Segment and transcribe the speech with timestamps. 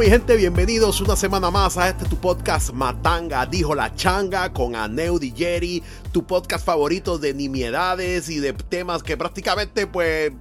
[0.00, 4.74] Mi gente, bienvenidos una semana más a este tu podcast Matanga, dijo la changa con
[4.74, 10.32] Aneu Jerry, tu podcast favorito de nimiedades y de temas que prácticamente pues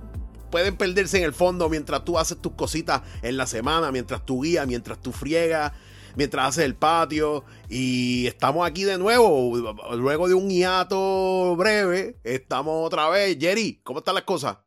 [0.50, 4.44] pueden perderse en el fondo mientras tú haces tus cositas en la semana, mientras tú
[4.44, 5.74] guías, mientras tú friegas,
[6.16, 7.44] mientras haces el patio.
[7.68, 9.58] Y estamos aquí de nuevo,
[9.98, 13.38] luego de un hiato breve, estamos otra vez.
[13.38, 14.58] Jerry, ¿cómo están las cosas?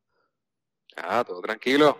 [0.98, 1.96] Ah, todo tranquilo.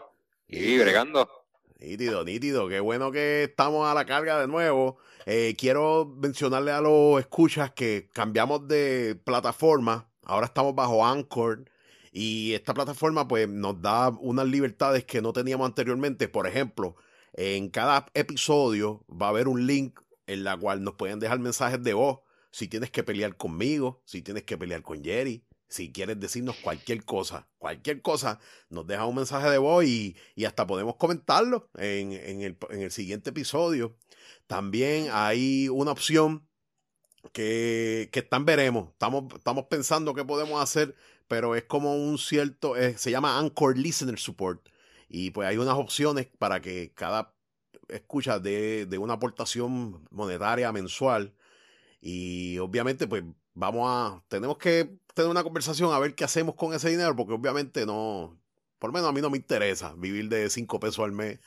[0.47, 1.42] Y bregando.
[1.83, 2.69] Nítido, nítido.
[2.69, 4.99] Qué bueno que estamos a la carga de nuevo.
[5.27, 10.09] Eh, quiero mencionarle a los escuchas que cambiamos de plataforma.
[10.23, 11.65] Ahora estamos bajo Anchor.
[12.13, 16.29] Y esta plataforma pues nos da unas libertades que no teníamos anteriormente.
[16.29, 16.95] Por ejemplo,
[17.33, 19.99] en cada episodio va a haber un link
[20.29, 22.21] en la cual nos pueden dejar mensajes de voz.
[22.53, 25.43] Si tienes que pelear conmigo, si tienes que pelear con Jerry,
[25.73, 30.67] si quieres decirnos cualquier cosa, cualquier cosa, nos deja un mensaje de voz y, hasta
[30.67, 33.97] podemos comentarlo en, el, siguiente episodio.
[34.47, 36.47] También hay una opción
[37.33, 38.91] que, que están veremos.
[38.91, 40.95] Estamos, estamos pensando qué podemos hacer,
[41.27, 44.69] pero es como un cierto, eh, se llama Anchor Listener Support.
[45.09, 47.35] Y pues hay unas opciones para que cada
[47.89, 51.35] escucha de, de una aportación monetaria mensual.
[52.03, 56.75] Y obviamente, pues vamos a, tenemos que tener una conversación a ver qué hacemos con
[56.75, 58.39] ese dinero, porque obviamente no,
[58.79, 61.39] por lo menos a mí no me interesa vivir de 5 pesos al mes.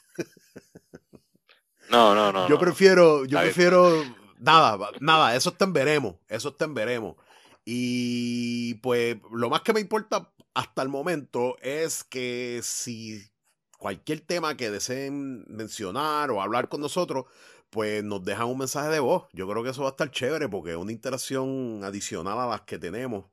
[1.89, 2.49] No, no, no.
[2.49, 4.03] Yo prefiero, yo prefiero,
[4.39, 7.15] nada, nada, eso está en veremos, eso está en veremos.
[7.63, 13.21] Y pues lo más que me importa hasta el momento es que si
[13.77, 17.25] cualquier tema que deseen mencionar o hablar con nosotros,
[17.75, 19.25] pues nos dejan un mensaje de voz.
[19.34, 22.62] Yo creo que eso va a estar chévere porque es una interacción adicional a las
[22.62, 23.25] que tenemos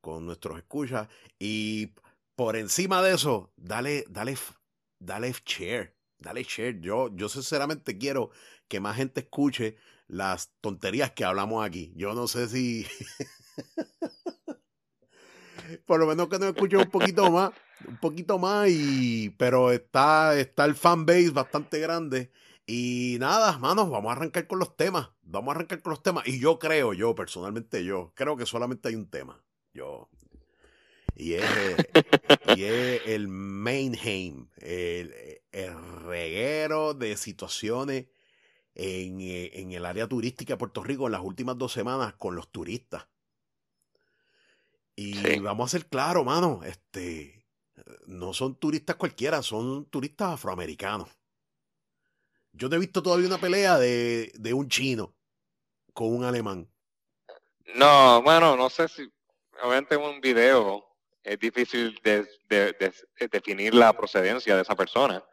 [0.00, 1.06] con nuestros escuchas.
[1.38, 1.92] Y
[2.34, 4.36] por encima de eso, dale, dale,
[4.98, 5.94] dale share.
[6.18, 6.80] Dale share.
[6.80, 8.32] Yo, yo sinceramente quiero
[8.66, 9.76] que más gente escuche
[10.08, 11.92] las tonterías que hablamos aquí.
[11.94, 12.84] Yo no sé si.
[15.86, 17.52] por lo menos que nos escuchen un poquito más.
[17.86, 18.68] Un poquito más.
[18.70, 19.30] Y.
[19.38, 22.32] Pero está, está el fanbase bastante grande.
[22.66, 25.10] Y nada, manos, vamos a arrancar con los temas.
[25.22, 26.26] Vamos a arrancar con los temas.
[26.26, 29.42] Y yo creo, yo, personalmente yo, creo que solamente hay un tema.
[29.72, 30.08] Yo.
[31.16, 31.44] Y es,
[32.56, 35.14] y es el mainheim, el,
[35.52, 38.06] el reguero de situaciones
[38.74, 42.50] en, en, el área turística de Puerto Rico en las últimas dos semanas con los
[42.50, 43.06] turistas.
[44.96, 47.44] Y vamos a ser claros, mano, este,
[48.06, 51.08] no son turistas cualquiera, son turistas afroamericanos.
[52.54, 55.12] Yo no he visto todavía una pelea de, de un chino
[55.92, 56.68] con un alemán.
[57.74, 59.10] No, bueno, no sé si,
[59.60, 60.84] obviamente en un video
[61.22, 62.26] es difícil de,
[63.30, 65.24] definir la procedencia de esa persona.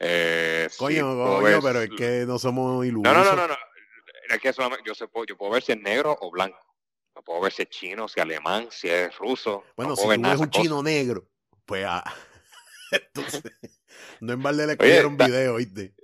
[0.00, 3.12] Eh, coño, coño pero es que no somos ilusos.
[3.12, 3.56] No, no, no, no.
[4.28, 4.52] Es que
[4.84, 6.58] yo, sé, yo puedo ver si es negro o blanco.
[7.14, 9.62] No puedo ver si es chino, si es alemán, si es ruso.
[9.76, 11.28] Bueno, si tú ves un chino negro,
[11.64, 12.02] pues ah,
[12.90, 13.44] entonces,
[14.20, 15.94] no en balde le cogieron un video, ¿viste?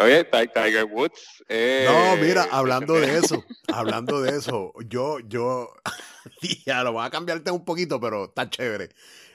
[0.00, 1.42] Oye, Tiger Woods.
[1.48, 5.72] Eh, no, mira, hablando de eso, hablando de eso, yo, yo,
[6.66, 8.90] ya lo voy a cambiarte un poquito, pero está chévere.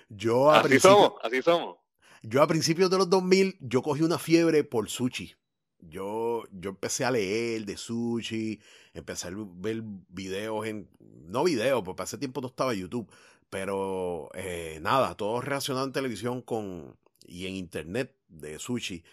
[0.08, 1.78] Yo así somos, así somos.
[2.22, 5.36] Yo a principios de los 2000, yo cogí una fiebre por sushi.
[5.80, 8.62] Yo, yo empecé a leer de sushi,
[8.94, 13.12] empecé a ver videos en, no videos, porque hace tiempo no estaba YouTube,
[13.50, 16.96] pero eh, nada, todo relacionado en televisión con,
[17.26, 19.04] y en internet de sushi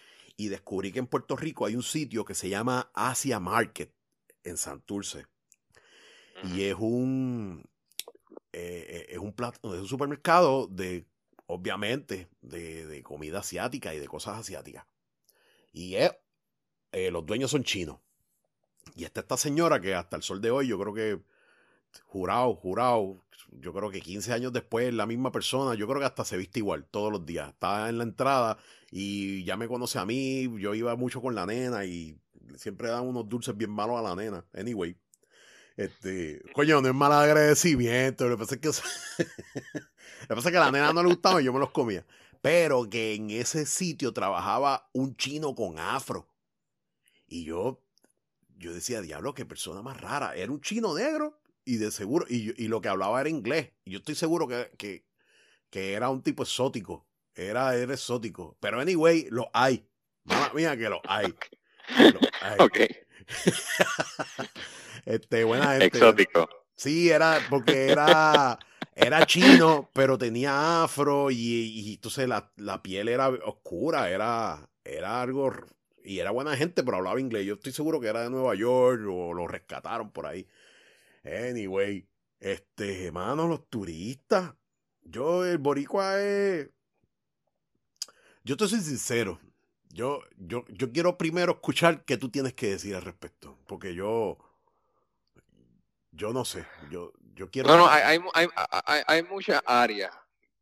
[0.41, 3.93] y descubrí que en Puerto Rico hay un sitio que se llama Asia Market
[4.43, 5.27] en Santurce.
[6.43, 7.63] Y es un,
[8.51, 11.05] eh, eh, es un plato, es un supermercado de,
[11.45, 14.87] obviamente, de, comida asiática y de cosas asiáticas.
[15.75, 16.11] Y es,
[16.93, 17.99] eh, los dueños son chinos.
[18.97, 21.21] Y está esta señora que hasta el sol de hoy, yo creo que,
[22.07, 26.25] jurado, jurado, yo creo que 15 años después, la misma persona, yo creo que hasta
[26.25, 27.51] se viste igual todos los días.
[27.51, 28.59] Está en la entrada
[28.91, 32.17] y ya me conoce a mí, yo iba mucho con la nena y
[32.57, 34.45] siempre dan unos dulces bien malos a la nena.
[34.55, 34.97] Anyway.
[35.77, 38.29] Este, coño, no es mal agradecimiento.
[38.29, 41.09] Lo que pasa es que, lo que, pasa es que a la nena no le
[41.09, 42.05] gustaba y yo me los comía.
[42.43, 46.29] Pero que en ese sitio trabajaba un chino con afro.
[47.29, 47.83] Y yo,
[48.59, 50.35] yo decía, diablo, qué persona más rara.
[50.35, 53.73] Era un chino negro y de seguro, y, y lo que hablaba era inglés.
[53.85, 55.05] Y yo estoy seguro que, que,
[55.71, 57.07] que era un tipo exótico.
[57.35, 58.57] Era, era exótico.
[58.61, 59.87] Pero anyway, lo hay.
[60.25, 61.35] Mamá mía que lo hay.
[62.13, 62.57] Lo hay.
[62.59, 62.79] Ok.
[65.07, 65.87] este, buena gente.
[65.87, 66.49] Exótico.
[66.75, 68.59] Sí, era porque era,
[68.95, 75.21] era chino, pero tenía afro y, y entonces la, la, piel era oscura, era, era
[75.21, 75.53] algo
[76.03, 77.45] Y era buena gente, pero hablaba inglés.
[77.45, 80.47] Yo estoy seguro que era de Nueva York o lo rescataron por ahí.
[81.25, 82.09] Anyway,
[82.39, 84.55] este, hermano, los turistas.
[85.03, 86.69] Yo, el boricua es...
[88.45, 89.41] Yo te soy sincero.
[89.89, 93.59] Yo, yo, yo quiero primero escuchar qué tú tienes que decir al respecto.
[93.67, 94.39] Porque yo...
[96.13, 96.67] Yo no sé.
[96.91, 97.69] Yo, yo quiero...
[97.69, 98.49] No, no, hay, hay,
[98.87, 100.13] hay, hay muchas áreas.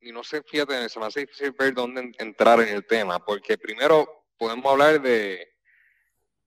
[0.01, 3.25] Y no sé, fíjate, se me hace difícil ver dónde entrar en el tema.
[3.25, 5.49] Porque primero podemos hablar de,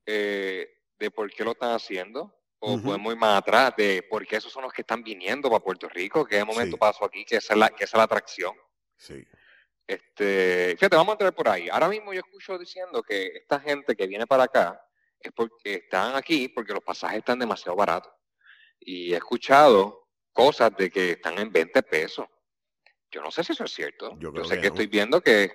[0.06, 0.68] eh,
[0.98, 4.54] de por qué lo están haciendo, o podemos ir más atrás de por qué esos
[4.54, 7.54] son los que están viniendo para Puerto Rico, que de momento pasó aquí, que esa
[7.54, 8.56] es la, que es la atracción.
[8.96, 9.26] Sí.
[9.88, 11.70] Este, fíjate, vamos a entrar por ahí.
[11.70, 14.80] Ahora mismo yo escucho diciendo que esta gente que viene para acá
[15.20, 18.14] es porque están aquí porque los pasajes están demasiado baratos.
[18.80, 22.28] Y he escuchado cosas de que están en 20 pesos.
[23.10, 24.16] Yo no sé si eso es cierto.
[24.20, 25.52] Yo, sé que, estoy viendo que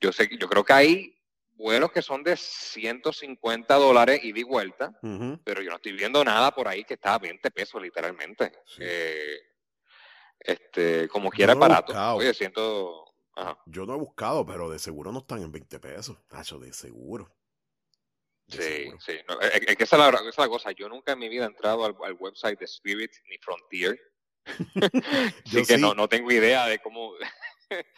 [0.00, 1.13] yo sé yo creo que hay
[1.54, 4.98] vuelos que son de 150 dólares y de vuelta,
[5.44, 8.52] pero yo no estoy viendo nada por ahí que está a 20 pesos literalmente.
[8.78, 9.38] Eh,
[10.38, 11.92] este, como quiera barato.
[12.16, 13.04] Oye, siento...
[13.66, 16.16] Yo no he buscado, pero de seguro no están en 20 pesos.
[16.60, 17.34] De seguro.
[18.48, 19.12] sí, sí.
[19.40, 20.70] es, que esa es, la, cosa.
[20.72, 23.98] Yo nunca en mi vida he entrado al, website de Spirit ni Frontier.
[25.46, 27.14] Así que no, no tengo idea de cómo,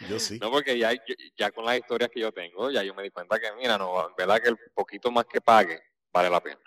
[0.09, 0.39] yo sí.
[0.41, 0.93] No, porque ya,
[1.37, 4.15] ya con las historias que yo tengo, ya yo me di cuenta que, mira, no,
[4.17, 5.83] verdad que el poquito más que pague
[6.13, 6.61] vale la pena.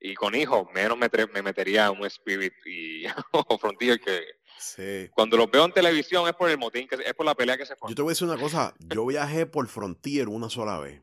[0.00, 4.24] Y con hijos, menos me, me metería un Spirit y o Frontier que
[4.58, 5.10] sí.
[5.12, 7.66] cuando lo veo en televisión es por el motín, que es por la pelea que
[7.66, 7.90] se fue.
[7.90, 11.02] Yo te voy a decir una cosa, yo viajé por Frontier una sola vez.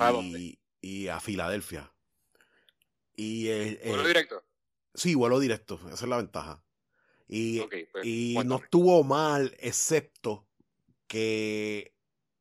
[0.00, 1.92] ¿A y, y a Filadelfia.
[3.14, 3.48] Y
[3.86, 4.44] ¿Vuelo directo?
[4.94, 6.62] Sí, vuelo directo, esa es la ventaja.
[7.28, 10.46] Y, pues, y no estuvo mal, excepto
[11.06, 11.94] que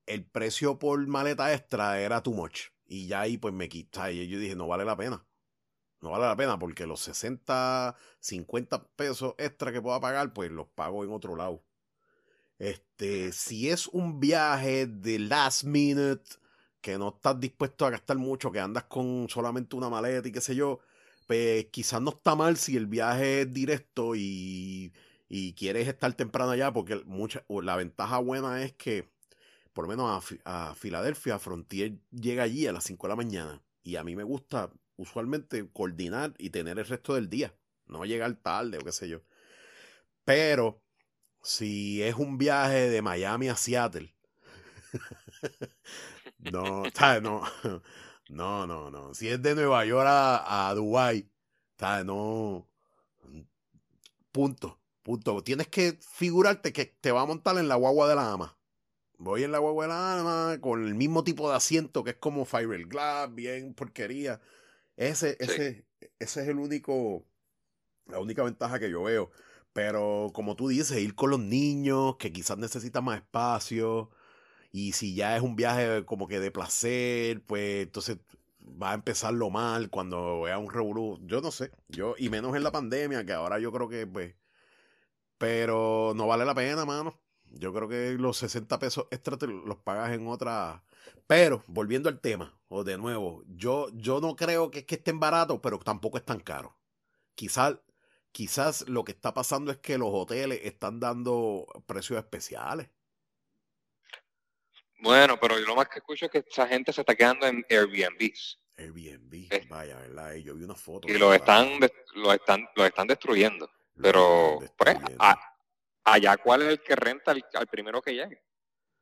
[0.06, 2.68] el precio por maleta extra era too much.
[2.86, 4.12] Y ya ahí pues me quita.
[4.12, 5.26] Y yo dije, no vale la pena.
[6.02, 10.68] No vale la pena porque los 60, 50 pesos extra que pueda pagar, pues los
[10.68, 11.64] pago en otro lado.
[12.60, 16.24] Este, si es un viaje de last minute,
[16.80, 20.42] que no estás dispuesto a gastar mucho, que andas con solamente una maleta y qué
[20.42, 20.80] sé yo,
[21.28, 24.94] pues quizás no está mal si el viaje es directo y,
[25.58, 29.10] quieres estar temprano allá, porque mucha, la ventaja buena es que,
[29.74, 33.62] por lo menos a, a Filadelfia, Frontier llega allí a las 5 de la mañana.
[33.84, 37.54] Y a mí me gusta usualmente coordinar y tener el resto del día,
[37.88, 39.22] no llegar tarde o qué sé yo.
[40.24, 40.82] Pero
[41.42, 44.16] si es un viaje de Miami a Seattle,
[46.40, 46.84] no,
[47.22, 47.44] no,
[48.30, 49.14] no, no, no.
[49.14, 51.30] Si es de Nueva York a, a Dubái,
[52.06, 52.68] No.
[54.32, 54.80] Punto.
[55.04, 55.44] Punto.
[55.44, 58.58] Tienes que figurarte que te va a montar en la guagua de la ama.
[59.18, 62.18] Voy en la guagua de la ama con el mismo tipo de asiento que es
[62.18, 64.42] como fiberglass, bien porquería.
[64.98, 65.86] Ese, ese,
[66.20, 67.24] ese es el único,
[68.08, 69.32] la única ventaja que yo veo.
[69.74, 74.10] Pero como tú dices, ir con los niños que quizás necesitan más espacio
[74.76, 78.18] y si ya es un viaje como que de placer, pues entonces
[78.62, 81.18] va a empezar lo mal cuando vea un revolú.
[81.24, 81.72] Yo no sé.
[81.88, 84.36] Yo, y menos en la pandemia, que ahora yo creo que, pues.
[85.38, 87.18] Pero no vale la pena, mano.
[87.52, 90.84] Yo creo que los 60 pesos extra te los pagas en otra.
[91.26, 95.22] Pero, volviendo al tema, o de nuevo, yo, yo no creo que, es que estén
[95.22, 96.76] baratos, pero tampoco es tan caro.
[97.36, 97.78] Quizás,
[98.34, 102.90] quizás lo que está pasando es que los hoteles están dando precios especiales.
[105.06, 108.60] Bueno, pero lo más que escucho es que esa gente se está quedando en Airbnbs.
[108.76, 110.34] Airbnb, vaya, ¿verdad?
[110.34, 111.08] Yo vi una foto.
[111.08, 111.80] Y los están,
[112.16, 113.70] los están, los están destruyendo.
[114.02, 114.98] pero, pues,
[116.04, 118.44] allá cuál es el que renta al, primero que llegue.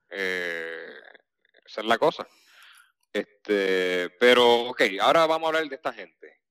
[0.09, 0.93] Eh,
[1.65, 2.27] esa es la cosa.
[3.13, 6.41] Este, pero, ok, ahora vamos a hablar de esta gente.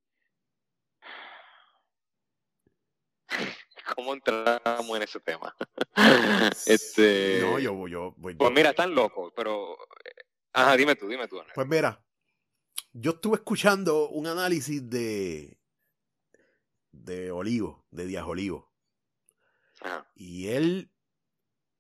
[3.97, 5.55] cómo entramos en ese tema.
[6.67, 8.35] este, no, yo, yo voy.
[8.35, 9.75] Pues mira, están locos, pero.
[10.05, 11.39] Eh, ajá, dime tú, dime tú.
[11.55, 12.03] Pues mira,
[12.93, 15.59] yo estuve escuchando un análisis de.
[16.93, 18.73] de Olivo, de Díaz Olivo.
[20.15, 20.91] Y él.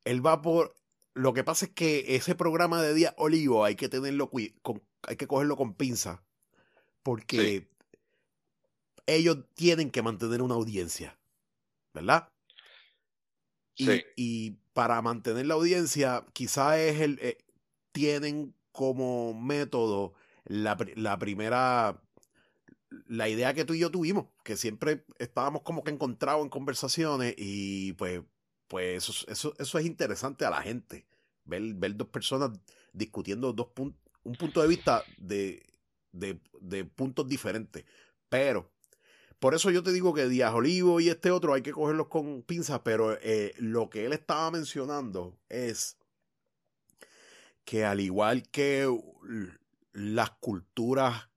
[0.04, 0.74] Él va por.
[1.14, 4.30] Lo que pasa es que ese programa de Díaz Olivo hay que tenerlo.
[4.62, 6.24] Con, hay que cogerlo con pinza.
[7.02, 7.70] Porque.
[9.04, 11.18] Ellos tienen que mantener una audiencia.
[11.92, 12.28] ¿Verdad?
[13.74, 14.02] Sí.
[14.16, 17.18] Y, para mantener la audiencia, quizá es el.
[17.20, 17.38] Eh,
[17.92, 22.02] tienen como método la, la, primera.
[23.06, 27.34] La idea que tú y yo tuvimos, que siempre estábamos como que encontrados en conversaciones
[27.38, 28.22] y pues,
[28.68, 31.06] pues eso, eso, eso es interesante a la gente.
[31.44, 32.50] Ver, ver dos personas
[32.92, 35.62] discutiendo dos puntos un punto de vista de,
[36.12, 37.84] de, de puntos diferentes.
[38.28, 38.71] Pero,
[39.42, 42.42] por eso yo te digo que Díaz Olivo y este otro hay que cogerlos con
[42.42, 45.98] pinzas, pero eh, lo que él estaba mencionando es
[47.64, 48.86] que al igual que
[49.92, 51.28] las culturas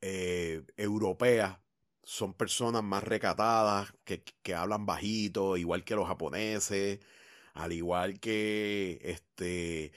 [0.00, 1.58] eh, europeas
[2.04, 7.00] son personas más recatadas, que, que, hablan bajito, igual que los japoneses,
[7.52, 9.92] al igual que este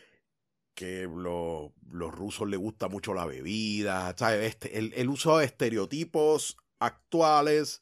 [0.73, 7.81] que los rusos les gusta mucho la bebida, Este, el, el uso de estereotipos actuales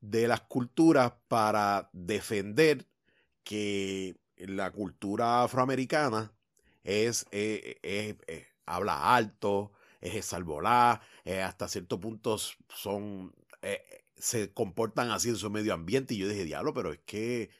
[0.00, 2.86] de las culturas para defender
[3.42, 6.32] que la cultura afroamericana
[6.84, 13.34] es, eh, eh, habla alto, es salvolá, eh, hasta ciertos puntos son,
[14.16, 16.14] se comportan así en su medio ambiente.
[16.14, 17.50] Y yo dije, diablo, pero es que,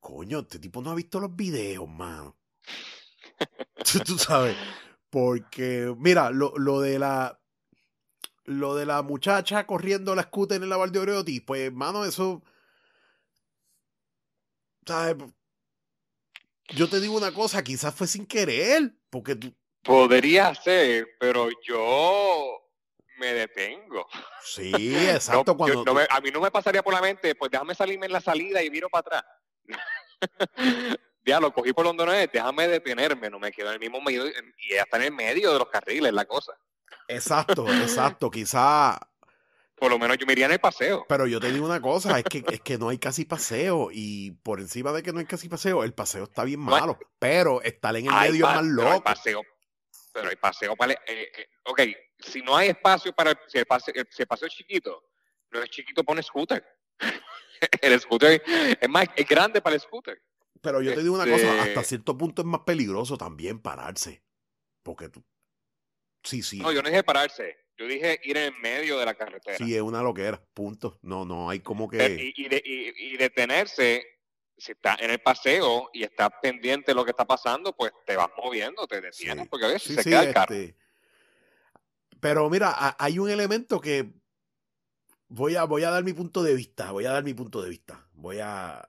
[0.00, 2.36] coño, este tipo no ha visto los videos, mano.
[4.06, 4.56] Tú sabes,
[5.10, 7.40] porque, mira, lo, lo de la,
[8.48, 12.42] lo de la muchacha corriendo la scooter en la Valdeoreotis, pues, mano, eso.
[14.86, 15.16] ¿Sabes?
[16.68, 19.54] Yo te digo una cosa, quizás fue sin querer, porque tú.
[19.82, 22.58] Podría ser, pero yo
[23.18, 24.06] me detengo.
[24.42, 24.72] Sí,
[25.10, 25.54] exacto.
[25.54, 28.62] cuando a mí no me pasaría por la mente, pues déjame salirme en la salida
[28.62, 29.24] y miro para atrás.
[31.26, 34.00] ya lo cogí por donde no es, déjame detenerme, no me quedo en el mismo
[34.00, 36.54] medio y está en el medio de los carriles, la cosa.
[37.08, 38.30] Exacto, exacto.
[38.30, 38.98] Quizá.
[39.76, 41.06] Por lo menos yo me iría en el paseo.
[41.08, 43.90] Pero yo te digo una cosa, es que, es que no hay casi paseo.
[43.92, 46.98] Y por encima de que no hay casi paseo, el paseo está bien malo.
[47.18, 48.88] pero estar en el medio es más loco.
[48.88, 49.42] Pero paseo,
[50.12, 50.92] pero hay paseo para.
[50.92, 51.80] Eh, eh, ok,
[52.18, 53.38] si no hay espacio para.
[53.46, 55.04] Si el, paseo, si el paseo es chiquito,
[55.50, 56.64] no es chiquito, pone scooter.
[57.82, 58.42] el scooter
[58.80, 60.20] es más es grande para el scooter.
[60.60, 64.24] Pero yo te digo una cosa, hasta este cierto punto es más peligroso también pararse.
[64.82, 65.24] Porque tú,
[66.28, 66.58] Sí, sí.
[66.58, 67.56] No, yo no dije pararse.
[67.78, 69.56] Yo dije ir en medio de la carretera.
[69.56, 70.98] Sí, es una loquera, punto.
[71.00, 72.34] No, no, hay como que...
[72.36, 74.04] Y, detenerse,
[74.58, 78.14] si está en el paseo y estás pendiente de lo que está pasando, pues te
[78.14, 80.54] vas moviendo, te detienes, porque a veces se queda el carro.
[80.54, 80.76] Este,
[82.20, 84.12] pero mira, hay un elemento que
[85.28, 87.70] voy a, voy a dar mi punto de vista, voy a dar mi punto de
[87.70, 88.06] vista.
[88.12, 88.86] Voy a...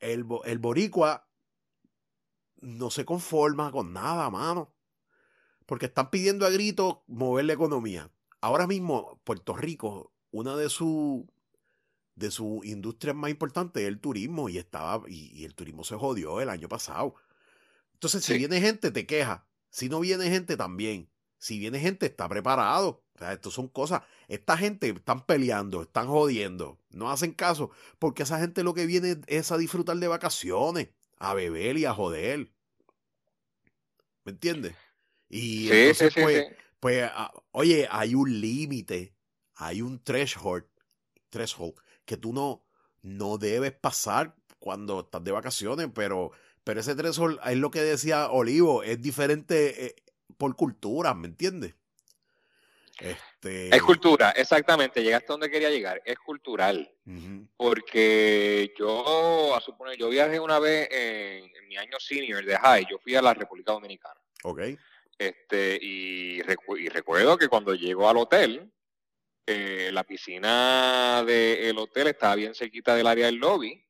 [0.00, 1.28] El, el boricua
[2.60, 4.77] no se conforma con nada, mano
[5.68, 8.10] porque están pidiendo a gritos mover la economía.
[8.40, 11.26] Ahora mismo, Puerto Rico, una de sus
[12.14, 16.40] de su industrias más importantes es el turismo y estaba y, el turismo se jodió
[16.40, 17.16] el año pasado.
[17.92, 19.46] Entonces, si viene gente, te queja.
[19.68, 21.10] Si no viene gente, también.
[21.36, 23.04] Si viene gente, está preparado.
[23.14, 24.02] O sea, esto son cosas.
[24.26, 29.20] Esta gente están peleando, están jodiendo, no hacen caso, porque esa gente lo que viene
[29.26, 32.50] es a disfrutar de vacaciones, a beber y a joder.
[34.24, 34.74] ¿Me entiendes?
[35.28, 36.46] Y entonces, pues,
[36.80, 39.14] pues ah, oye, hay un límite,
[39.56, 40.64] hay un threshold,
[41.28, 42.64] threshold que tú no,
[43.02, 46.32] no debes pasar cuando estás de vacaciones, pero,
[46.64, 49.96] pero ese threshold es lo que decía Olivo, es diferente eh,
[50.36, 51.74] por cultura, ¿me entiendes?
[52.98, 53.74] Este...
[53.74, 56.90] Es cultura, exactamente, llegaste donde quería llegar, es cultural.
[57.56, 62.86] Porque yo, a suponer, yo viajé una vez en, en, mi año senior de high,
[62.90, 64.20] yo fui a la República Dominicana.
[64.42, 64.60] Ok.
[65.18, 68.72] Este, y, recuerdo que cuando llego al hotel,
[69.46, 73.84] eh, la piscina del hotel estaba bien cerquita del área del lobby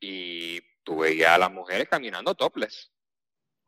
[0.00, 2.90] y tú veías a las mujeres caminando topless.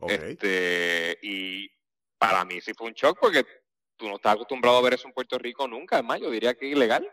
[0.09, 1.71] Este, y
[2.19, 3.47] para mí sí fue un shock porque
[3.97, 5.97] tú no estás acostumbrado a ver eso en Puerto Rico nunca.
[5.97, 7.09] Además, yo diría que es ilegal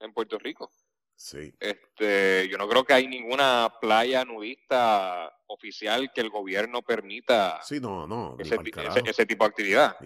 [0.00, 0.70] en Puerto Rico.
[1.18, 1.52] Sí.
[1.58, 7.80] Este, yo no creo que hay ninguna playa nudista oficial que el gobierno permita sí,
[7.80, 8.56] no, no, ese,
[9.26, 9.96] tipo de actividad.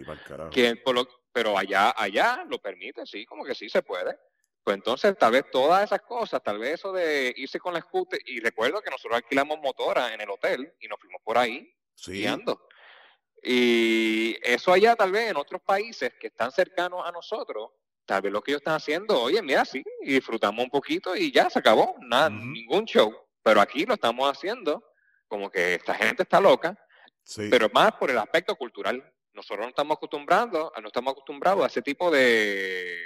[1.30, 4.16] pero allá, allá lo permite, sí, como que sí se puede.
[4.64, 8.18] Pues entonces, tal vez todas esas cosas, tal vez eso de irse con la scooter,
[8.24, 11.76] y recuerdo que nosotros alquilamos motora en el hotel y nos fuimos por ahí
[12.06, 12.68] guiando.
[13.42, 17.70] Y eso allá, tal vez en otros países que están cercanos a nosotros,
[18.12, 21.32] tal vez lo que ellos están haciendo, oye, mira, sí, y disfrutamos un poquito y
[21.32, 23.10] ya se acabó, nada, ningún show.
[23.42, 24.84] Pero aquí lo estamos haciendo
[25.26, 26.78] como que esta gente está loca,
[27.48, 29.02] pero más por el aspecto cultural.
[29.32, 32.98] Nosotros no estamos acostumbrados, no estamos acostumbrados a ese tipo de,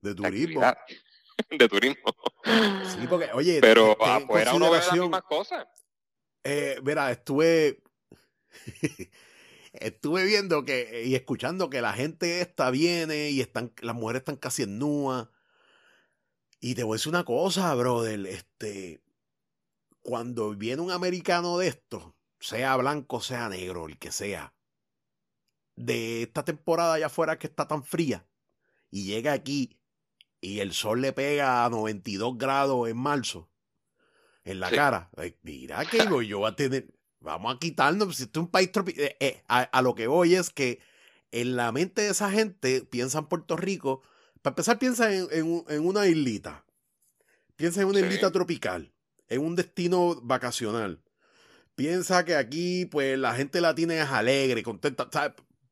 [0.00, 0.60] de turismo.
[1.50, 2.14] De, turismo.
[2.44, 5.66] Sí, porque, oye, pero afuera uno ve las mismas cosas.
[6.44, 7.82] Eh, mira, estuve
[9.72, 14.36] estuve viendo que y escuchando que la gente esta viene y están las mujeres están
[14.36, 15.30] casi en nua.
[16.60, 19.02] Y te voy a decir una cosa, brother, este
[20.02, 24.54] cuando viene un americano de esto, sea blanco, sea negro, el que sea,
[25.76, 28.26] de esta temporada allá afuera que está tan fría
[28.90, 29.78] y llega aquí
[30.40, 33.48] y el sol le pega a 92 grados en marzo
[34.44, 35.10] en la cara.
[35.42, 39.04] mira que yo voy a tener, vamos a quitarnos, si esto es un país tropical,
[39.04, 40.80] eh, eh, a, lo que voy es que
[41.30, 44.02] en la mente de esa gente piensa en Puerto Rico,
[44.42, 46.64] para empezar piensa en, una islita,
[47.56, 48.92] piensa en una islita tropical,
[49.28, 51.00] en un destino vacacional.
[51.74, 55.08] Piensa que aquí, pues, la gente la tiene alegre, contenta.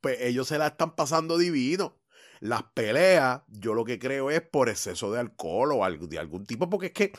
[0.01, 1.99] Pues ellos se la están pasando divino.
[2.41, 6.47] Las peleas, yo lo que creo es por exceso de alcohol o algo, de algún
[6.47, 7.13] tipo, porque es que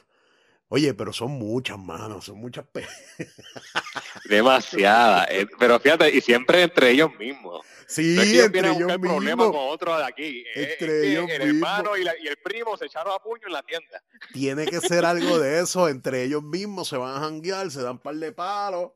[0.74, 2.64] Oye, pero son muchas manos, son muchas
[4.30, 5.28] Demasiadas.
[5.30, 7.66] Eh, pero fíjate, y siempre entre ellos mismos.
[7.88, 8.98] Sí, entre ellos mismos.
[9.00, 10.46] problema con otro de aquí.
[10.56, 14.02] Entre ellos el hermano y, el primo se echaron a puño en la tienda.
[14.32, 15.90] Tiene que ser algo de eso.
[15.90, 18.92] Entre ellos mismos se van a janguear, se dan un par de palos.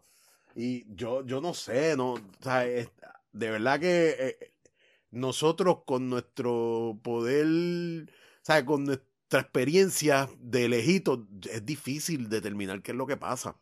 [0.55, 2.89] Y yo, yo no sé, no, o sea, de
[3.33, 4.51] verdad que eh,
[5.11, 7.45] nosotros con nuestro poder,
[8.07, 13.57] o sea, con nuestro experiencia de lejito es difícil determinar qué es lo que pasa.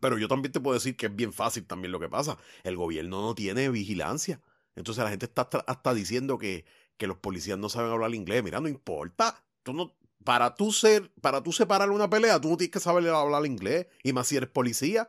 [0.00, 2.38] Pero yo también te puedo decir que es bien fácil también lo que pasa.
[2.62, 4.40] El gobierno no tiene vigilancia.
[4.76, 6.64] Entonces la gente está hasta, diciendo que,
[6.96, 8.42] que, los policías no saben hablar inglés.
[8.42, 9.44] Mira, no importa.
[9.62, 13.08] Tú no, para tú ser, para tú separar una pelea, tú no tienes que saber
[13.08, 13.86] hablar inglés.
[14.02, 15.08] Y más si eres policía.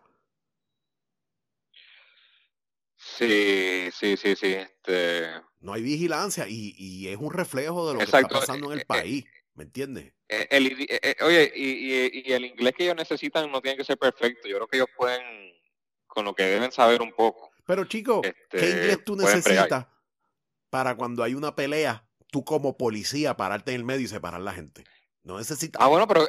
[2.95, 4.53] Sí, sí, sí, sí.
[4.53, 5.27] Este...
[5.59, 8.79] No hay vigilancia y, y es un reflejo de lo que está pasando en el
[8.79, 9.25] eh, eh, país.
[9.59, 10.13] ¿Me entiendes?
[10.29, 14.47] Eh, eh, eh, oye, y, el inglés que ellos necesitan no tiene que ser perfecto.
[14.47, 15.21] Yo creo que ellos pueden,
[16.07, 17.51] con lo que deben saber un poco.
[17.65, 19.85] Pero chico, ¿qué este, inglés tú necesitas
[20.69, 24.43] para cuando hay una pelea, tú como policía pararte en el medio y separar a
[24.45, 24.85] la gente?
[25.23, 25.81] No necesitas.
[25.81, 26.25] Ah, bueno, pero,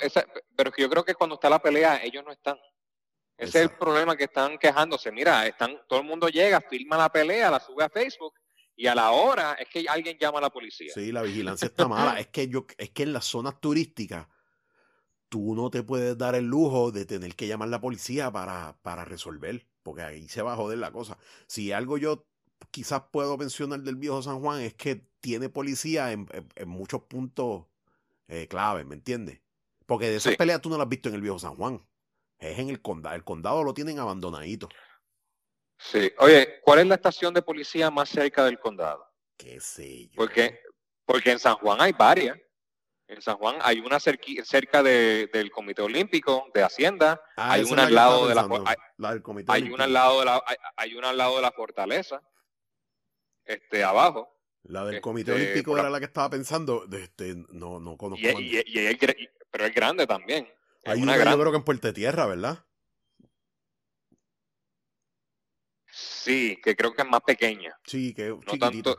[0.56, 2.58] pero yo creo que cuando está la pelea, ellos no están.
[3.36, 5.12] Ese es el problema que están quejándose.
[5.12, 8.39] Mira, están, todo el mundo llega, filma la pelea, la sube a Facebook
[8.76, 10.92] y a la hora es que alguien llama a la policía.
[10.94, 12.18] Sí, la vigilancia está mala.
[12.18, 14.26] es que yo, es que en las zonas turísticas
[15.28, 18.76] tú no te puedes dar el lujo de tener que llamar a la policía para,
[18.82, 21.18] para resolver, porque ahí se va a joder la cosa.
[21.46, 22.26] Si algo yo
[22.70, 26.26] quizás puedo mencionar del viejo San Juan es que tiene policía en,
[26.66, 27.66] muchos puntos
[28.28, 29.40] eh, clave, ¿me entiendes?
[29.86, 31.82] Porque de esas peleas tú no las has visto en el viejo San Juan.
[32.38, 33.16] Es en el condado.
[33.16, 34.68] El condado lo tienen abandonadito.
[35.80, 36.12] Sí.
[36.18, 39.04] Oye, ¿cuál es la estación de policía más cerca del condado?
[39.36, 40.16] Qué sé yo.
[40.16, 40.60] Porque,
[41.06, 42.38] porque en San Juan hay varias.
[43.10, 47.94] En San Juan hay una cerca del Comité Olímpico de Hacienda, ah, hay una al
[47.94, 48.42] lado de la,
[49.48, 50.44] hay, una al lado de la
[50.76, 52.22] hay, una al lado de la fortaleza.
[53.44, 54.28] Este abajo.
[54.62, 58.24] La del Comité este, Olímpico era la que estaba pensando, este no no conozco.
[59.50, 60.48] pero es grande también.
[60.84, 61.32] Hay una, grande.
[61.32, 62.64] yo creo que en Puerto Tierra, ¿verdad?
[66.30, 67.76] Sí, que creo que es más pequeña.
[67.84, 68.96] Sí, que no tanto.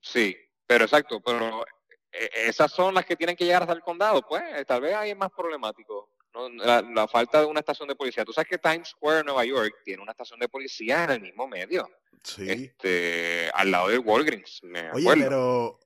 [0.00, 1.64] Sí, pero exacto, pero
[2.12, 5.10] eh, esas son las que tienen que llegar hasta el condado, pues tal vez ahí
[5.10, 6.10] es más problemático.
[6.56, 8.24] La, falta de una estación de policía.
[8.24, 11.46] Tú sabes que Times Square, Nueva York, tiene una estación de policía en el mismo
[11.46, 11.88] medio.
[12.24, 12.50] Sí.
[12.50, 14.60] Este, al lado de Walgreens.
[14.94, 15.78] Oye, pero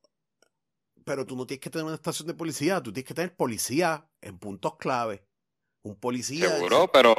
[1.05, 4.07] pero tú no tienes que tener una estación de policía, tú tienes que tener policía
[4.21, 5.28] en puntos clave
[5.89, 6.49] un policía.
[6.49, 7.15] Seguro, pero,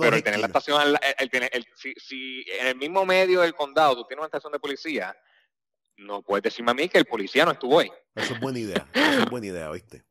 [0.00, 0.80] pero tener la estación,
[1.18, 5.16] el, si, en el mismo medio del condado tú tienes una estación de policía,
[5.96, 7.90] no puedes decirme a mí que el policía no estuvo ahí.
[8.14, 10.04] Eso es buena idea, eso es buena idea, ¿viste?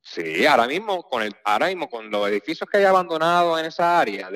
[0.00, 4.00] Sí, ahora mismo con el, ahora mismo con los edificios que hay abandonados en esa
[4.00, 4.30] área,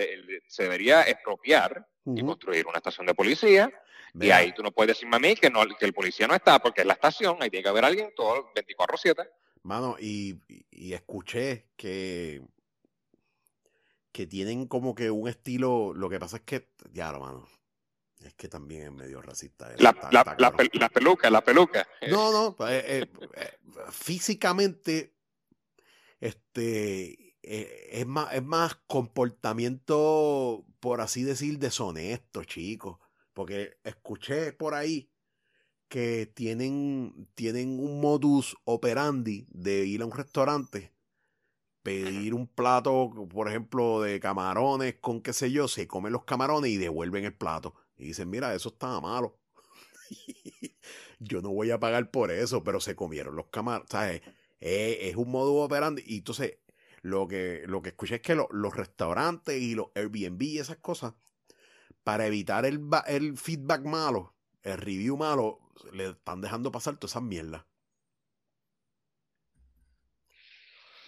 [0.46, 3.72] se debería expropiar y construir una estación de policía.
[4.14, 6.59] Y ahí tú no puedes decirme a mí que, no, que el policía no está,
[6.59, 9.27] porque es la estación, ahí tiene que haber alguien todo 24-7.
[9.62, 12.42] Mano, y, escuché que,
[14.11, 15.92] que tienen como que un estilo.
[15.94, 17.46] Lo que pasa es que, ya, mano,
[18.25, 19.70] es que también es medio racista.
[19.79, 21.87] La, peluca, la peluca.
[22.11, 23.59] No, no, eh, eh, eh,
[23.90, 25.14] físicamente,
[26.20, 32.98] este, es, más, es más comportamiento, por así decir, deshonesto, chicos.
[33.33, 35.12] Porque escuché por ahí
[35.92, 40.90] que tienen, tienen un modus operandi de ir a un restaurante,
[41.83, 46.70] pedir un plato, por ejemplo, de camarones con qué sé yo, se comen los camarones
[46.70, 47.74] y devuelven el plato.
[47.98, 49.38] Y dicen, mira, eso está malo.
[51.18, 54.22] yo no voy a pagar por eso, pero se comieron los camarones.
[54.61, 56.02] Es, un modus operandi.
[56.07, 56.57] Y entonces,
[57.02, 61.12] lo que, lo que escuché es que los restaurantes y los Airbnb y esas cosas,
[62.02, 65.62] para evitar el, el feedback malo, el review malo,
[65.92, 67.64] le están dejando pasar todas esas mierdas.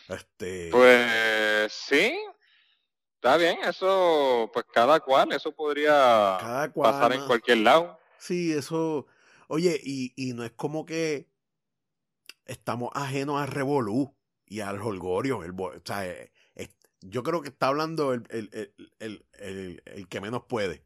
[0.09, 0.69] Este.
[0.71, 2.19] Pues sí.
[3.17, 7.99] Está bien, eso, pues cada cual, eso podría pasar en cualquier lado.
[8.19, 9.07] Sí, eso.
[9.49, 11.31] Oye, y, y no es como que
[12.45, 15.43] estamos ajenos al revolú y al holgorio.
[15.43, 16.31] El, o sea, eh,
[17.01, 20.85] yo creo que está hablando el, el, el que menos puede.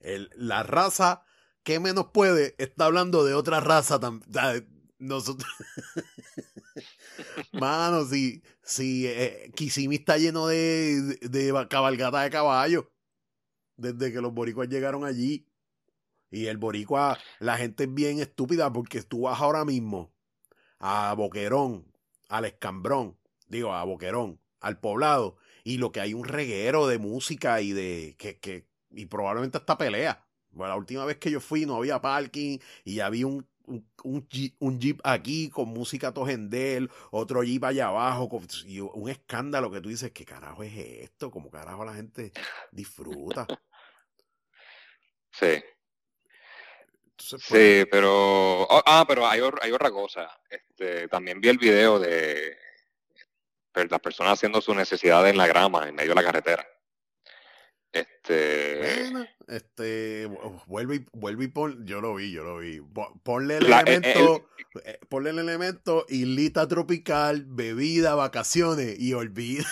[0.00, 1.24] la raza
[1.62, 4.00] que menos puede está hablando de otra raza.
[4.98, 5.50] Nosotros.
[7.52, 12.84] Mano, si, si eh, Kisimi está lleno de, de, cabalgata de caballos.
[13.76, 15.46] Desde que los boricuas llegaron allí.
[16.30, 20.12] Y el boricua, la gente es bien estúpida porque tú vas ahora mismo
[20.78, 21.92] a Boquerón,
[22.28, 23.18] al Escambrón,
[23.48, 28.14] digo, a Boquerón, al poblado, y lo que hay un reguero de música y de
[28.16, 30.24] que, que y probablemente hasta pelea.
[30.52, 33.46] Bueno, la última vez que yo fui no había parking y había un
[34.02, 38.28] un, jeep, aquí con música tojendel, otro jeep allá abajo,
[38.66, 41.30] y un escándalo que tú dices, ¿qué carajo es esto?
[41.30, 42.32] ¿Cómo carajo la gente
[42.70, 43.46] disfruta?
[45.32, 45.62] Sí.
[47.16, 48.62] sí, pues pero.
[48.62, 50.28] Oh, ah, pero hay, hay, otra cosa.
[50.50, 52.58] Este, también vi el video de
[53.72, 56.66] las personas haciendo sus necesidades en la grama, en medio de la carretera.
[57.92, 59.10] Este.
[59.48, 60.26] este.
[60.66, 61.86] Vuelve y, vuelve y pon.
[61.86, 62.80] Yo lo vi, yo lo vi.
[63.22, 64.48] Ponle el elemento.
[64.84, 69.66] Eh, ponle el elemento, islita tropical, bebida, vacaciones y olvida.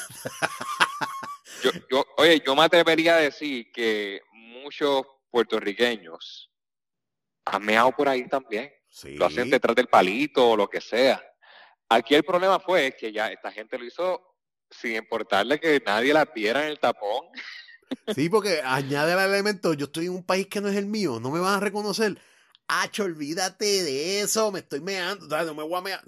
[1.91, 6.51] Yo, oye, yo me atrevería a decir que muchos puertorriqueños
[7.45, 8.73] han meado por ahí también.
[9.05, 11.23] Lo hacen detrás del palito o lo que sea.
[11.89, 14.37] Aquí el problema fue que ya esta gente lo hizo
[14.71, 17.27] sin importarle que nadie la viera en el tapón.
[18.15, 21.21] Sí, porque añade el elemento, yo estoy en un país que no es el mío,
[21.21, 22.19] no me van a reconocer.
[22.67, 26.05] Hacho, olvídate de eso, me estoy meando, no me voy a mear.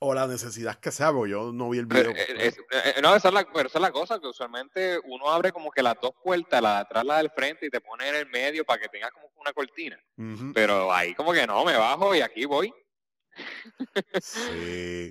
[0.00, 2.12] O la necesidad que sea, porque yo no vi el video.
[2.12, 5.50] Eh, eh, no, esa es, la, pero esa es la cosa, que usualmente uno abre
[5.50, 8.14] como que las dos puertas, la de atrás, la del frente, y te pone en
[8.14, 9.98] el medio para que tengas como una cortina.
[10.54, 12.72] Pero ahí como que no, me bajo y aquí voy.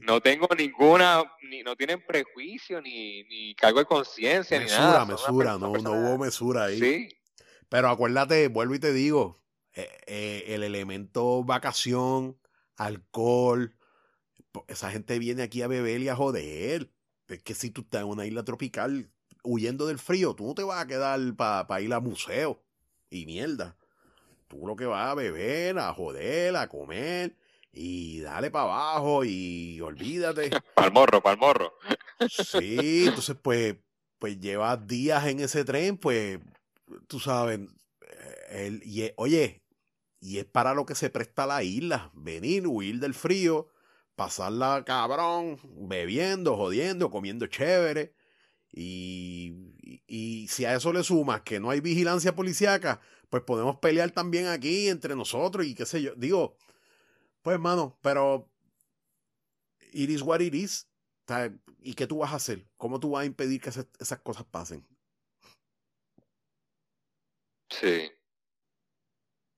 [0.04, 5.06] No tengo ninguna, ni, no tienen prejuicio, ni, ni cargo de conciencia, ni nada.
[5.06, 7.10] Mesura, no, no hubo mesura ahí.
[7.70, 9.42] Pero acuérdate, vuelvo y te digo,
[9.74, 12.38] eh, eh, el elemento vacación,
[12.78, 13.76] alcohol,
[14.68, 16.92] esa gente viene aquí a beber y a joder.
[17.28, 19.12] Es que si tú estás en una isla tropical
[19.44, 22.64] huyendo del frío, tú no te vas a quedar para ir a museo
[23.10, 23.78] y mierda.
[24.48, 27.36] Tú lo que vas a beber, a joder, a comer
[27.78, 30.50] y dale para abajo y olvídate.
[30.76, 31.74] Pa'l morro, pa'l morro.
[32.28, 33.76] Sí, entonces pues,
[34.18, 36.40] pues llevas días en ese tren, pues
[37.08, 37.60] tú sabes,
[38.02, 39.62] eh, el, y, oye,
[40.20, 43.70] y es para lo que se presta la isla, venir, huir del frío,
[44.16, 48.16] pasarla cabrón, bebiendo, jodiendo, comiendo chévere.
[48.72, 53.78] Y, y, y, si a eso le sumas que no hay vigilancia policíaca, pues podemos
[53.78, 56.14] pelear también aquí entre nosotros y qué sé yo.
[56.16, 56.58] Digo,
[57.48, 58.52] pues, hermano, pero
[59.94, 60.86] it is what it is.
[61.80, 62.68] ¿Y qué tú vas a hacer?
[62.76, 64.86] ¿Cómo tú vas a impedir que esas cosas pasen?
[67.70, 68.12] Sí.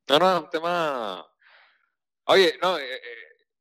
[0.07, 1.25] No, no, un tema.
[2.25, 3.01] Oye, no, eh, eh,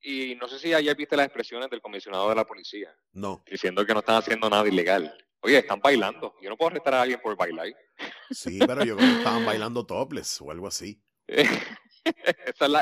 [0.03, 2.95] y no sé si ayer viste las expresiones del comisionado de la policía.
[3.12, 3.43] No.
[3.51, 5.27] Diciendo que no están haciendo nada ilegal.
[5.41, 6.35] Oye, están bailando.
[6.43, 7.75] Yo no puedo arrestar a alguien por bailar.
[8.31, 11.03] Sí, pero yo creo que estaban bailando topless o algo así.
[12.47, 12.81] esa, es la,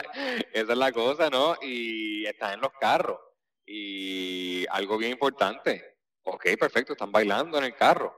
[0.53, 1.57] esa es la cosa, ¿no?
[1.63, 3.19] Y están en los carros.
[3.65, 5.97] Y algo bien importante.
[6.23, 8.15] Ok, perfecto, están bailando en el carro.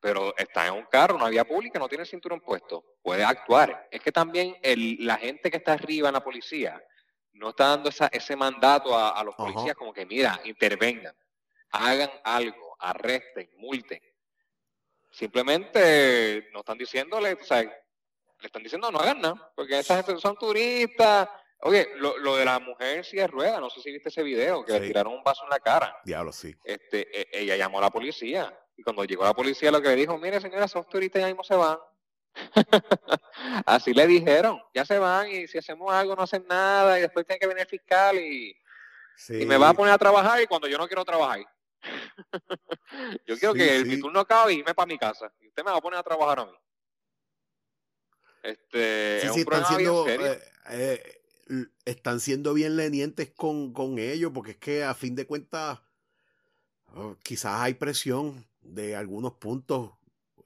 [0.00, 2.96] Pero está en un carro, una vía pública, no tiene cinturón puesto.
[3.02, 3.88] Puede actuar.
[3.90, 6.82] Es que también el, la gente que está arriba en la policía
[7.32, 11.14] no está dando esa, ese mandato a, los policías como que, mira, intervengan,
[11.70, 14.00] hagan algo, arresten, multen.
[15.10, 17.62] Simplemente no están diciéndole, o sea,
[18.40, 21.28] le están diciendo no hagan nada, porque esas gente son turistas.
[21.62, 24.64] Oye, lo, lo de la mujer sí es rueda, no sé si viste ese video,
[24.64, 25.94] que le tiraron un vaso en la cara.
[26.04, 26.54] Diablo, sí.
[26.64, 29.96] Este, e, ella llamó a la policía, y cuando llegó la policía lo que le
[29.96, 31.78] dijo, mire señora, son turistas ya mismo se van.
[33.66, 37.26] Así le dijeron, ya se van y si hacemos algo no hacen nada y después
[37.26, 38.56] tiene que venir el fiscal y,
[39.28, 41.40] y me va a poner a trabajar y cuando yo no quiero trabajar.
[43.26, 45.70] yo quiero que el, mi turno acabe y irme para mi casa y usted me
[45.70, 46.52] va a poner a trabajar a mí.
[48.42, 51.22] Este, sí, están siendo, eh, eh,
[51.84, 55.80] están siendo bien lenientes con, con ellos, porque es que a fin de cuentas
[56.94, 59.92] oh, quizás hay presión de algunos puntos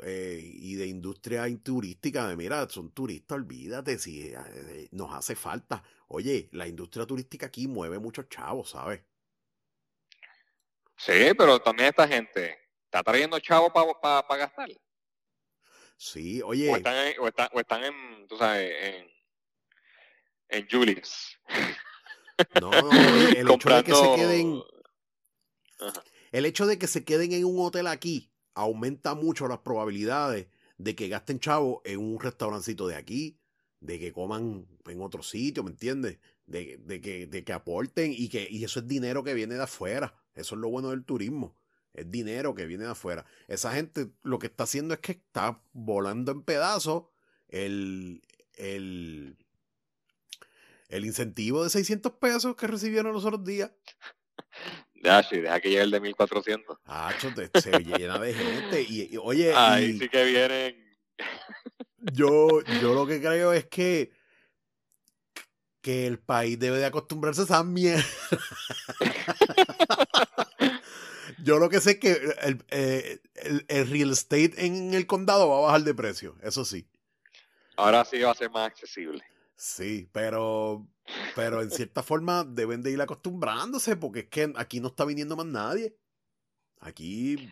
[0.01, 4.33] eh, y de industria turística, de mira, son turistas, olvídate, si
[4.91, 5.83] nos hace falta.
[6.09, 9.01] Oye, la industria turística aquí mueve muchos chavos, ¿sabes?
[10.97, 14.69] Sí, pero también esta gente está trayendo chavo para gastar.
[15.97, 16.71] Sí, oye.
[16.71, 19.07] O están, en, o están, o están en, tú sabes, en,
[20.49, 21.39] en Julius.
[22.61, 24.63] No, no, el hecho de que se queden.
[26.33, 30.97] El hecho de que se queden en un hotel aquí aumenta mucho las probabilidades de
[30.97, 33.39] que gasten chavo en un restaurancito de aquí,
[33.79, 36.19] de que coman en otro sitio, ¿me entiendes?
[36.47, 39.63] De, de, que, de que aporten y que y eso es dinero que viene de
[39.63, 40.15] afuera.
[40.35, 41.57] Eso es lo bueno del turismo.
[41.95, 43.25] Es dinero que viene de afuera.
[43.49, 47.05] Esa gente lo que está haciendo es que está volando en pedazos
[47.49, 48.21] el,
[48.55, 49.37] el,
[50.89, 53.71] el incentivo de 600 pesos que recibieron los otros días.
[55.05, 56.79] Ya, sí, deja que llegue el de 1400.
[56.87, 58.83] Ah, se llena de gente.
[58.89, 59.53] Y, oye.
[59.55, 60.97] Ahí sí que vienen.
[61.99, 64.13] Yo, yo lo que creo es que.
[65.83, 68.03] Que el país debe de acostumbrarse a esa mierda.
[71.45, 75.49] yo lo que sé es que el, eh, el, el real estate en el condado
[75.51, 76.89] va a bajar de precio, eso sí.
[77.77, 79.23] Ahora sí va a ser más accesible.
[79.57, 80.87] Sí, pero,
[81.35, 85.37] pero en cierta forma deben de ir acostumbrándose porque es que aquí no está viniendo
[85.37, 85.95] más nadie.
[86.81, 87.51] Aquí...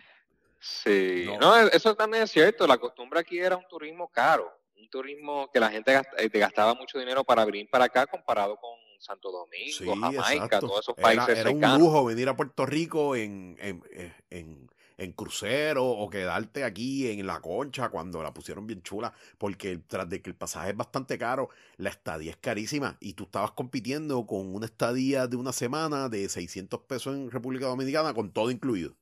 [0.59, 1.59] Sí, no.
[1.59, 2.67] eso también es cierto.
[2.67, 7.01] La costumbre aquí era un turismo caro, un turismo que la gente eh, gastaba mucho
[7.01, 8.71] dinero para venir para acá comparado con
[9.03, 11.29] Santo Domingo, Jamaica, todos esos países.
[11.29, 13.83] Era, era un lujo venir a Puerto Rico en, en,
[14.31, 14.71] en
[15.03, 20.09] en crucero o quedarte aquí en la concha cuando la pusieron bien chula, porque tras
[20.09, 24.27] de que el pasaje es bastante caro, la estadía es carísima y tú estabas compitiendo
[24.27, 28.97] con una estadía de una semana de 600 pesos en República Dominicana con todo incluido.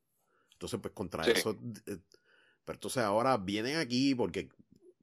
[0.53, 1.99] Entonces, pues contra eso, eh,
[2.65, 4.49] pero entonces ahora vienen aquí porque,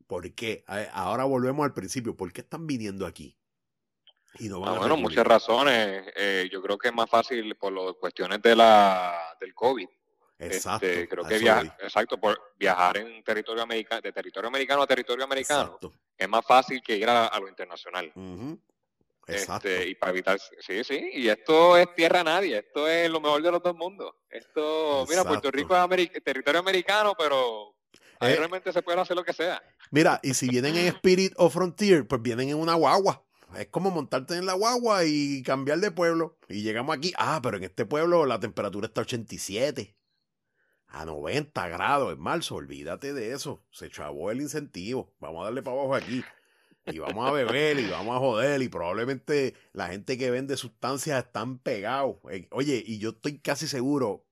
[0.07, 0.63] ¿por qué?
[0.93, 3.35] Ahora volvemos al principio, ¿por qué están viniendo aquí?
[4.39, 6.05] Y no ah, bueno, muchas razones.
[6.15, 9.87] Eh, yo creo que es más fácil por las cuestiones de la, del COVID.
[10.39, 10.85] Exacto.
[10.85, 11.35] Este, creo que
[11.79, 15.79] exacto, por viajar en territorio americano, de territorio americano a territorio americano,
[16.15, 18.11] es más fácil que ir a, lo internacional.
[19.25, 23.19] Este, y para evitar, sí, sí, y esto es tierra a nadie, esto es lo
[23.19, 24.13] mejor de los dos mundos.
[24.29, 27.75] Esto, mira, Puerto Rico es territorio americano, pero
[28.19, 29.61] ahí eh, realmente se puede hacer lo que sea.
[29.91, 33.26] Mira, y si vienen en Spirit o Frontier, pues vienen en una guagua.
[33.57, 36.37] Es como montarte en la guagua y cambiar de pueblo.
[36.47, 39.97] Y llegamos aquí, ah, pero en este pueblo la temperatura está 87
[40.89, 43.63] a 90 grados en marzo, olvídate de eso.
[43.71, 45.13] Se chavó el incentivo.
[45.19, 46.23] Vamos a darle para abajo aquí.
[46.85, 48.61] Y vamos a beber y vamos a joder.
[48.61, 52.17] Y probablemente la gente que vende sustancias están pegados.
[52.31, 54.25] Eh, oye, y yo estoy casi seguro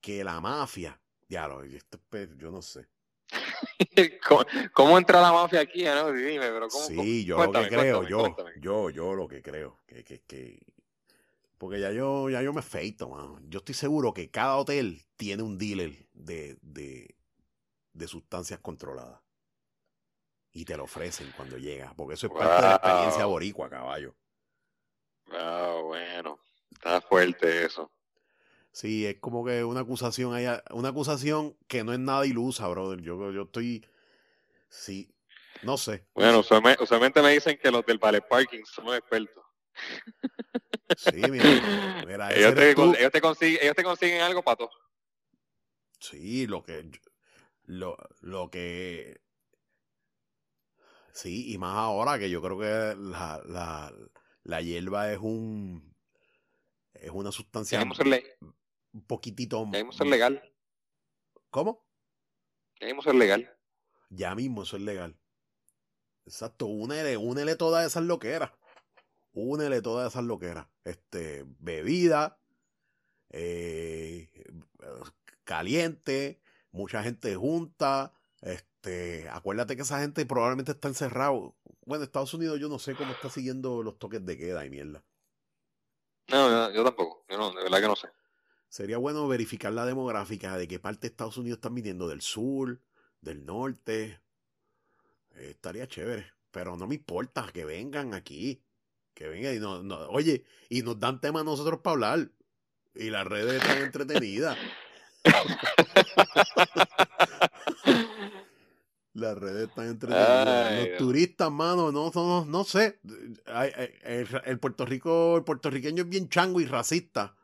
[0.00, 1.98] que la mafia, ya lo, esto,
[2.36, 2.86] yo no sé.
[4.72, 5.84] ¿Cómo, entra la mafia aquí?
[5.84, 6.12] ¿no?
[6.12, 10.04] Dime, pero ¿cómo, sí, yo lo que creo, yo, yo, yo lo que creo, que,
[10.04, 10.60] que, que
[11.64, 13.40] porque ya yo, ya yo me feito, mano.
[13.48, 17.16] Yo estoy seguro que cada hotel tiene un dealer de, de,
[17.94, 19.20] de sustancias controladas.
[20.52, 21.94] Y te lo ofrecen cuando llega.
[21.96, 24.14] Porque eso es parte de la experiencia boricua, caballo.
[25.32, 26.38] Ah, bueno.
[26.70, 27.90] Está fuerte eso.
[28.74, 33.00] Sí, es como que una acusación hay, una acusación que no es nada ilusa, brother.
[33.02, 33.86] Yo, yo estoy.
[34.68, 35.14] Sí,
[35.62, 36.08] no sé.
[36.12, 39.44] Bueno, usualmente, me dicen que los del Ballet Parking son expertos.
[40.96, 42.54] Sí, mira, ellos,
[43.12, 43.20] te,
[43.84, 44.70] consiguen, algo para todo.
[46.00, 46.90] Sí, lo que
[47.66, 49.20] lo, lo que
[51.12, 53.92] sí, y más ahora que yo creo que la, la,
[54.42, 55.94] la hierba es un
[56.94, 57.80] es una sustancia
[58.94, 60.42] un poquitito debemos ser legal.
[61.50, 61.84] ¿Cómo?
[62.80, 63.54] Debemos ser legal.
[64.08, 65.18] Ya mismo eso es legal.
[66.24, 68.50] Exacto, únele, únele todas esas loqueras
[69.34, 70.66] únele todas esas loqueras.
[70.84, 72.38] Este, bebida,
[73.30, 74.30] eh,
[75.44, 78.12] caliente, mucha gente junta.
[78.40, 81.56] Este, acuérdate que esa gente probablemente está encerrado.
[81.84, 85.04] Bueno, Estados Unidos yo no sé cómo está siguiendo los toques de queda y mierda.
[86.28, 87.24] No, yo tampoco.
[87.28, 88.08] Yo no, de verdad que no sé.
[88.74, 92.80] Sería bueno verificar la demográfica de qué parte de Estados Unidos están viniendo, del sur,
[93.20, 94.20] del norte.
[95.36, 96.32] Eh, estaría chévere.
[96.50, 98.64] Pero no me importa que vengan aquí.
[99.14, 102.32] Que venga y no, no, oye, y nos dan temas nosotros para hablar.
[102.96, 104.58] Y las redes están entretenidas.
[109.12, 110.88] las redes están entretenidas.
[110.88, 112.98] Los turistas, mano, no, no, no sé.
[114.04, 117.36] El, Puerto Rico, el puertorriqueño es bien chango y racista.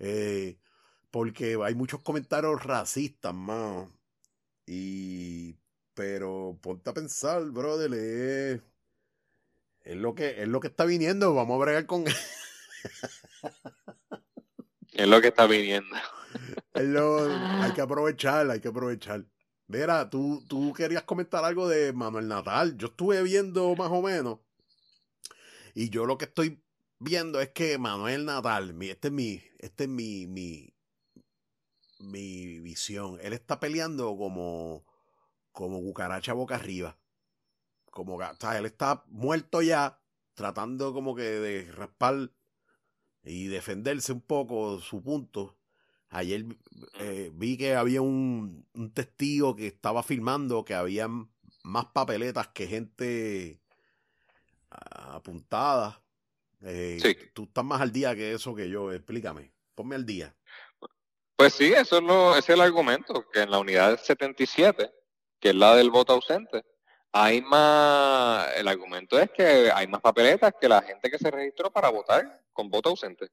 [0.00, 0.58] Eh,
[1.12, 3.92] porque hay muchos comentarios racistas, mano.
[4.66, 5.56] Y.
[5.94, 8.60] Pero ponte a pensar, brother, es
[9.82, 12.04] es lo que, es lo que está viniendo, vamos a bregar con
[14.92, 15.96] es lo que está viniendo.
[16.74, 19.24] hay que aprovechar, hay que aprovechar.
[19.66, 22.76] Mira, tú, tú querías comentar algo de Manuel Natal.
[22.76, 24.38] Yo estuve viendo más o menos.
[25.74, 26.62] Y yo lo que estoy
[27.00, 30.72] viendo es que Manuel Natal, este es mi, este es mi, mi,
[31.98, 33.18] mi visión.
[33.22, 34.84] Él está peleando como,
[35.50, 36.98] como cucaracha boca arriba.
[37.90, 40.00] Como, o él está muerto ya,
[40.34, 42.30] tratando como que de raspar
[43.24, 45.58] y defenderse un poco su punto.
[46.08, 46.44] Ayer
[47.00, 51.08] eh, vi que había un, un, testigo que estaba filmando que había
[51.62, 53.60] más papeletas que gente
[54.70, 56.02] apuntada.
[56.62, 57.16] Eh, sí.
[57.32, 58.92] Tú estás más al día que eso que yo.
[58.92, 59.52] Explícame.
[59.74, 60.34] Ponme al día.
[61.36, 64.92] Pues sí, eso es, lo, ese es el argumento, que en la unidad 77,
[65.38, 66.62] que es la del voto ausente,
[67.12, 71.72] hay más, el argumento es que hay más papeletas que la gente que se registró
[71.72, 73.30] para votar con voto ausente.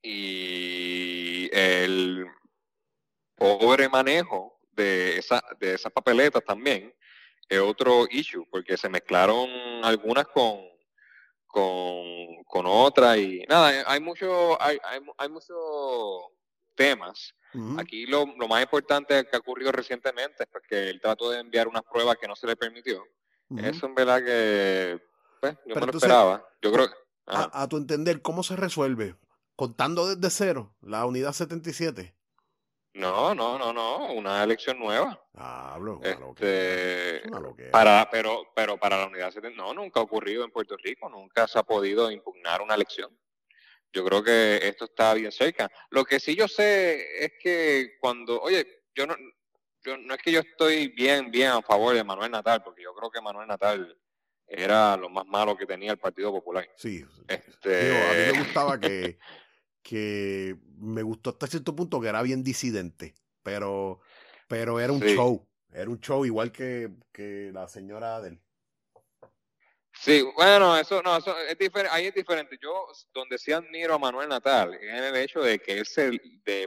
[0.00, 2.26] Y el
[3.34, 6.94] pobre manejo de, esa, de esas papeletas también
[7.48, 9.50] es otro issue, porque se mezclaron
[9.82, 10.60] algunas con,
[11.52, 16.24] con, con otras y nada, hay mucho, hay, hay, hay muchos
[16.74, 17.34] temas.
[17.78, 21.68] Aquí lo, lo, más importante que ha ocurrido recientemente es que él trató de enviar
[21.68, 23.04] unas pruebas que no se le permitió.
[23.58, 24.98] Eso en verdad que
[25.38, 26.48] pues, yo me lo esperaba.
[26.62, 26.88] Yo creo
[27.26, 29.16] a, a, tu entender, ¿cómo se resuelve?
[29.56, 32.14] contando desde cero, la unidad 77.
[32.94, 35.18] No, no, no, no, una elección nueva.
[35.34, 37.22] Ah, hablo, este,
[37.70, 41.48] para, pero, pero para la unidad 77, no, nunca ha ocurrido en Puerto Rico, nunca
[41.48, 43.10] se ha podido impugnar una elección.
[43.94, 45.70] Yo creo que esto está bien cerca.
[45.90, 49.16] Lo que sí yo sé es que cuando, oye, yo no,
[49.84, 52.94] yo no es que yo estoy bien, bien a favor de Manuel Natal, porque yo
[52.94, 53.98] creo que Manuel Natal
[54.46, 56.68] era lo más malo que tenía el Partido Popular.
[56.76, 57.04] Sí.
[57.26, 57.96] Este...
[57.96, 59.18] a mí me gustaba que,
[59.82, 64.00] que me gustó hasta cierto punto que era bien disidente, pero,
[64.48, 65.46] pero era un show.
[65.72, 68.40] Era un show igual que, que la señora Adel.
[69.94, 72.58] Sí, bueno, eso no, eso es diferente, ahí es diferente.
[72.60, 76.10] Yo donde sí admiro a Manuel Natal es en el hecho de que él se,
[76.44, 76.62] de,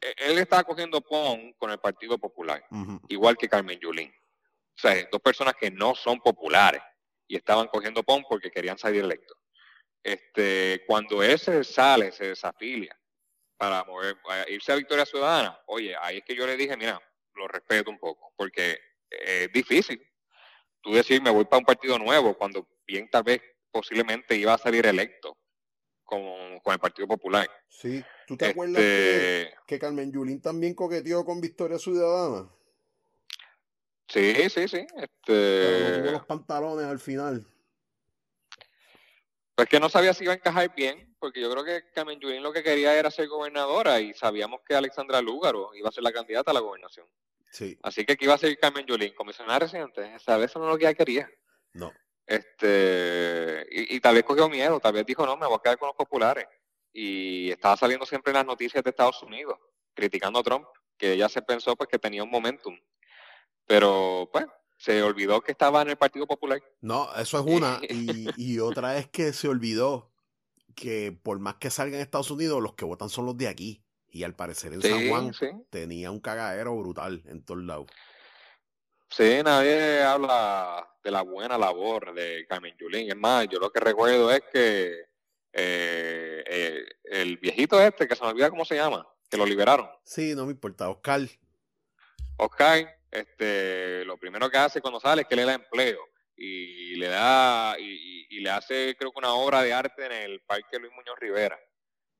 [0.00, 2.64] e, él está cogiendo PON con el Partido Popular,
[3.08, 4.10] igual que Carmen Yulín.
[4.10, 6.82] O sea, dos personas que no son populares
[7.26, 9.36] y estaban cogiendo PON porque querían salir electos.
[10.06, 12.96] Este, cuando él se sale, se desafilia
[13.56, 14.16] para mover,
[14.48, 17.00] irse a Victoria Ciudadana, oye, ahí es que yo le dije, mira,
[17.34, 18.78] lo respeto un poco, porque
[19.10, 20.00] es difícil
[20.86, 23.42] tú decir me voy para un partido nuevo cuando bien tal vez
[23.72, 25.36] posiblemente iba a salir electo
[26.04, 27.50] con, con el Partido Popular.
[27.68, 32.48] Sí, ¿tú te acuerdas que, este que, Carmen Yulín también coqueteó con Victoria Ciudadana?
[34.06, 34.86] Sí, sí, sí.
[34.96, 36.00] Este...
[36.00, 37.44] tuvo los pantalones al final.
[39.56, 42.42] Pues que no sabía si iba a encajar bien, porque yo creo que Carmen Yulín
[42.42, 46.12] lo que quería era ser gobernadora y sabíamos que Alexandra Lúgaro iba a ser la
[46.12, 47.06] candidata a la gobernación.
[47.50, 47.78] Sí.
[47.82, 50.14] Así que aquí iba a ser Carmen Yulín, comisionada residente.
[50.14, 51.30] Esa vez eso no es lo que ella quería.
[51.72, 51.90] No.
[52.26, 55.86] Este, y, tal vez cogió miedo, tal vez dijo, no, me voy a quedar con
[55.86, 56.46] los populares.
[56.92, 59.58] Y estaba saliendo siempre en las noticias de Estados Unidos,
[59.94, 60.66] criticando a Trump,
[60.98, 62.78] que ella se pensó pues que tenía un momentum.
[63.64, 64.44] Pero, pues,
[64.76, 66.62] se olvidó que estaba en el Partido Popular.
[66.80, 67.80] No, eso es una.
[67.88, 70.12] y, otra es que se olvidó
[70.74, 73.82] que por más que salga en Estados Unidos, los que votan son los de aquí.
[74.08, 75.32] Y al parecer en San Juan
[75.68, 77.86] tenía un cagadero brutal en todos lados.
[79.10, 83.10] Sí, nadie habla de la buena labor de Carmen Yulín.
[83.10, 85.06] Es más, yo lo que recuerdo es que
[85.52, 89.88] eh, eh, el viejito este, que se me olvida cómo se llama, que lo liberaron.
[90.04, 91.20] Sí, no me importa, Oscar.
[92.38, 96.00] Oscar este, lo primero que hace cuando sale es que le da empleo
[96.36, 100.78] y le da y, le hace creo que una obra de arte en el Parque
[100.78, 101.58] Luis Muñoz Rivera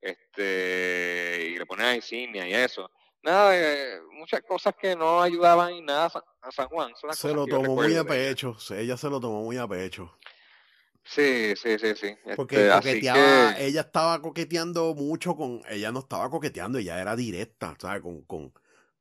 [0.00, 2.90] este y le pone la insignia y eso
[3.22, 6.10] nada muchas cosas que no ayudaban y nada
[6.40, 9.68] a San Juan se lo tomó muy a pecho ella se lo tomó muy a
[9.68, 10.16] pecho
[11.08, 12.16] Sí, sí, sí, sí.
[12.34, 18.02] Porque este, ella estaba coqueteando mucho con, ella no estaba coqueteando, ella era directa, ¿sabes?
[18.02, 18.52] Con, con,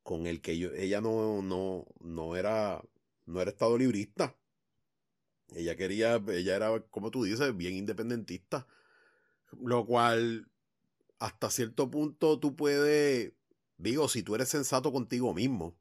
[0.05, 2.79] con el que yo, ella no, no, no era,
[3.25, 4.37] no era estado librista.
[5.55, 8.67] Ella quería, ella era, como tú dices, bien independentista.
[9.59, 10.47] Lo cual,
[11.17, 13.33] hasta cierto punto, tú puedes,
[13.79, 15.75] digo, si tú eres sensato contigo mismo.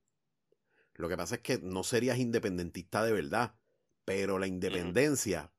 [0.94, 3.54] Lo que pasa es que no serías independentista de verdad.
[4.06, 5.52] Pero la independencia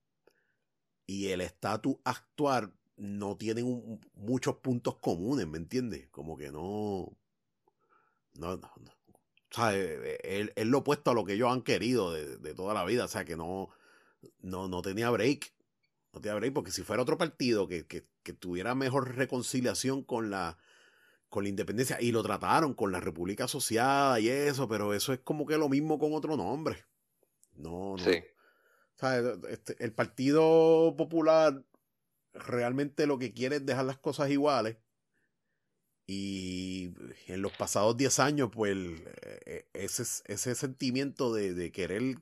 [1.05, 6.07] y el estatus actuar no tienen muchos puntos comunes, ¿me entiendes?
[6.09, 7.15] Como que no
[8.35, 8.91] no, no, no.
[9.51, 12.53] O sea, eh, él, él, lo opuesto a lo que ellos han querido de, de,
[12.53, 13.05] toda la vida.
[13.05, 13.69] O sea, que no,
[14.41, 15.53] no, no tenía break.
[16.13, 20.29] No tenía break, porque si fuera otro partido que, que, que tuviera mejor reconciliación con
[20.29, 20.57] la
[21.29, 25.19] con la independencia y lo trataron con la República Asociada y eso, pero eso es
[25.19, 26.85] como que lo mismo con otro nombre.
[27.55, 28.03] No, no.
[28.03, 28.23] Sí.
[28.95, 29.19] O sea,
[29.49, 31.61] este, el Partido Popular
[32.33, 34.77] realmente lo que quiere es dejar las cosas iguales.
[36.07, 36.91] Y
[37.27, 38.77] en los pasados 10 años, pues
[39.45, 42.17] eh, ese, ese sentimiento de, de querer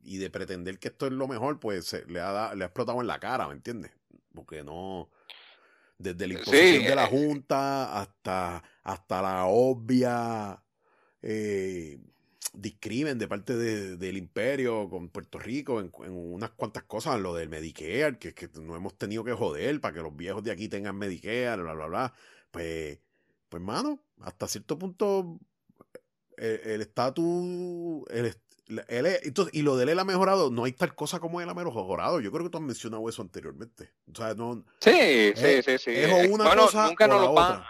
[0.00, 3.00] y de pretender que esto es lo mejor, pues se, le, ha, le ha explotado
[3.00, 3.92] en la cara, ¿me entiendes?
[4.34, 5.10] Porque no,
[5.98, 10.62] desde la imposición de la eh, Junta hasta, hasta la obvia
[11.22, 11.98] eh,
[12.52, 18.18] discrimen de parte del imperio con Puerto Rico en, unas cuantas cosas, lo del Medicare,
[18.18, 21.62] que, que no hemos tenido que joder para que los viejos de aquí tengan Medicare,
[21.62, 22.14] bla, bla, bla.
[22.50, 22.98] Pues,
[23.48, 25.38] pues, mano, hasta cierto punto
[26.36, 28.34] eh, el estatus, el,
[29.52, 32.20] y lo de él ha mejorado, no hay tal cosa como él ha mejorado.
[32.20, 33.92] Yo creo que tú has mencionado eso anteriormente.
[34.12, 35.90] O sea, no, sí, sí, sí, sí.
[35.90, 37.64] Es una cosa nunca nos lo van,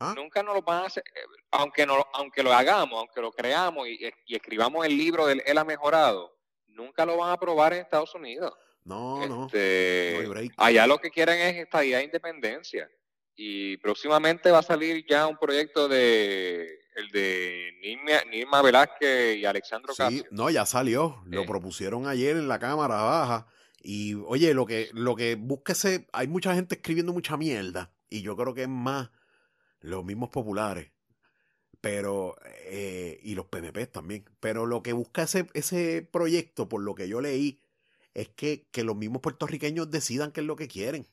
[0.00, 0.14] ¿Ah?
[0.14, 3.88] Nunca nos lo van a hacer, eh, aunque, no, aunque lo hagamos, aunque lo creamos
[3.88, 6.36] y, escribamos el libro de él ha mejorado,
[6.68, 8.52] nunca lo van a aprobar en Estados Unidos.
[8.84, 9.46] No, no.
[9.46, 12.88] Este, allá lo que quieren es estadía de independencia.
[13.40, 17.72] Y próximamente va a salir ya un proyecto de el de
[18.30, 21.22] Nirma, Velázquez y Alexandro sí, No, ya salió.
[21.24, 21.46] Lo eh.
[21.46, 23.46] propusieron ayer en la Cámara Baja.
[23.80, 27.92] Y oye, lo que, lo que búsquese, hay mucha gente escribiendo mucha mierda.
[28.10, 29.10] Y yo creo que es más
[29.78, 30.90] los mismos populares.
[31.80, 32.34] Pero,
[32.64, 34.24] eh, y los PNP también.
[34.40, 37.62] Pero lo que busca ese, ese proyecto, por lo que yo leí,
[38.14, 41.06] es que, que los mismos puertorriqueños decidan qué es lo que quieren.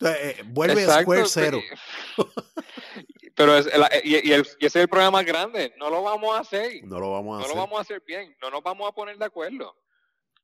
[0.00, 1.60] Eh, vuelve a Square Zero.
[3.34, 3.68] Pero es,
[4.04, 5.74] y, ese es el problema más grande.
[5.76, 6.84] No lo vamos a hacer.
[6.84, 7.48] No lo vamos a hacer.
[7.48, 8.36] No lo vamos a hacer bien.
[8.42, 9.76] No nos vamos a poner de acuerdo.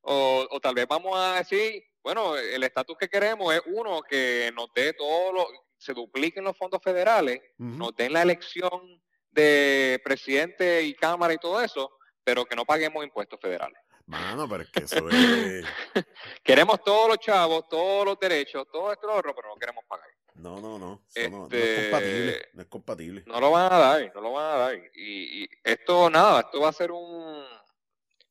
[0.02, 4.52] O, o tal vez vamos a decir, bueno, el estatus que queremos es uno que
[4.54, 5.46] nos dé todo lo,
[5.78, 11.60] se dupliquen los fondos federales, nos den la elección de presidente y cámara y todo
[11.60, 11.90] eso,
[12.22, 13.78] pero que no paguemos impuestos federales.
[14.06, 15.64] Mano, pero es que eso es...
[16.44, 20.08] queremos todos los chavos, todos los derechos, todo esto lo otro, pero no queremos pagar.
[20.34, 20.78] No, no, no.
[20.78, 22.48] No, es este, compatible.
[22.52, 23.24] No es compatible.
[23.26, 24.76] No lo van a dar, no lo van a dar.
[24.94, 27.44] Y, esto, nada, esto va a ser un.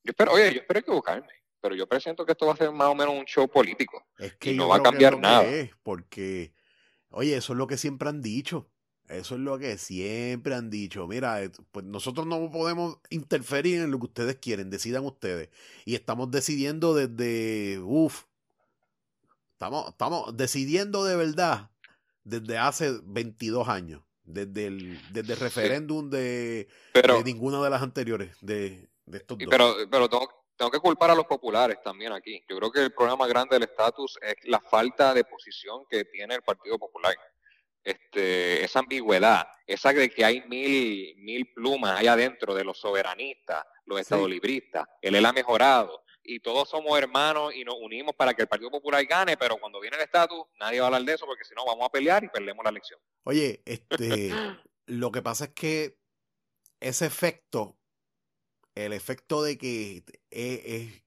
[0.04, 1.30] Yo espero, oye, yo espero equivocarme,
[1.62, 4.06] pero yo presiento que esto va a ser más o menos un show político.
[4.18, 5.50] Es que no va a cambiar nada.
[5.82, 6.54] porque,
[7.10, 8.70] oye, eso es lo que siempre han dicho.
[9.10, 11.08] Eso es lo que siempre han dicho.
[11.08, 11.40] Mira,
[11.72, 15.50] pues nosotros no podemos interferir en lo que ustedes quieren, decidan ustedes.
[15.86, 18.24] Y estamos decidiendo desde, uff,
[19.54, 21.70] estamos, estamos decidiendo de verdad
[22.24, 26.68] desde hace 22 años, desde el, desde referéndum de,
[27.26, 29.48] ninguna de las anteriores, de, estos dos.
[29.50, 32.42] Pero, pero tengo, tengo, que culpar a los populares también aquí.
[32.50, 36.36] Yo creo que el problema grande del estatus es la falta de posición que tiene
[36.36, 37.14] el Partido Popular.
[37.84, 43.66] Este, esa ambigüedad, esa de que hay mil, mil plumas ahí adentro de los soberanistas,
[43.86, 48.44] los estadolibristas, él, él ha mejorado, y todos somos hermanos y nos unimos para que
[48.44, 51.26] el Partido Popular gane, pero cuando viene el estatus, nadie va a hablar de eso
[51.26, 53.00] porque si no vamos a pelear y perdemos la elección.
[53.24, 54.32] Oye, este,
[54.86, 56.00] lo que pasa es que
[56.80, 57.78] ese efecto,
[58.76, 61.04] el efecto de que es,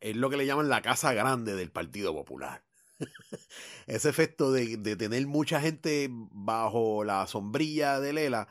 [0.00, 2.64] es, lo que le llaman la casa grande del Partido Popular.
[3.86, 8.48] ese efecto de, de tener mucha gente bajo la sombrilla de Lela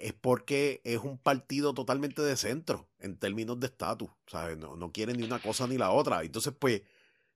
[0.00, 4.56] es porque es un partido totalmente de centro en términos de estatus, ¿sabes?
[4.56, 6.22] No, no quieren ni una cosa ni la otra.
[6.22, 6.82] Entonces, pues,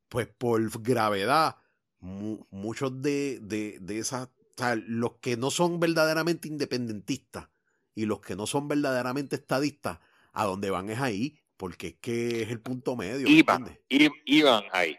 [0.09, 1.57] pues por gravedad,
[2.00, 7.48] muchos de, de, de esas, o sea, los que no son verdaderamente independentistas
[7.94, 9.98] y los que no son verdaderamente estadistas,
[10.32, 13.28] a dónde van es ahí, porque es que es el punto medio.
[13.28, 14.96] Iban, iban ahí.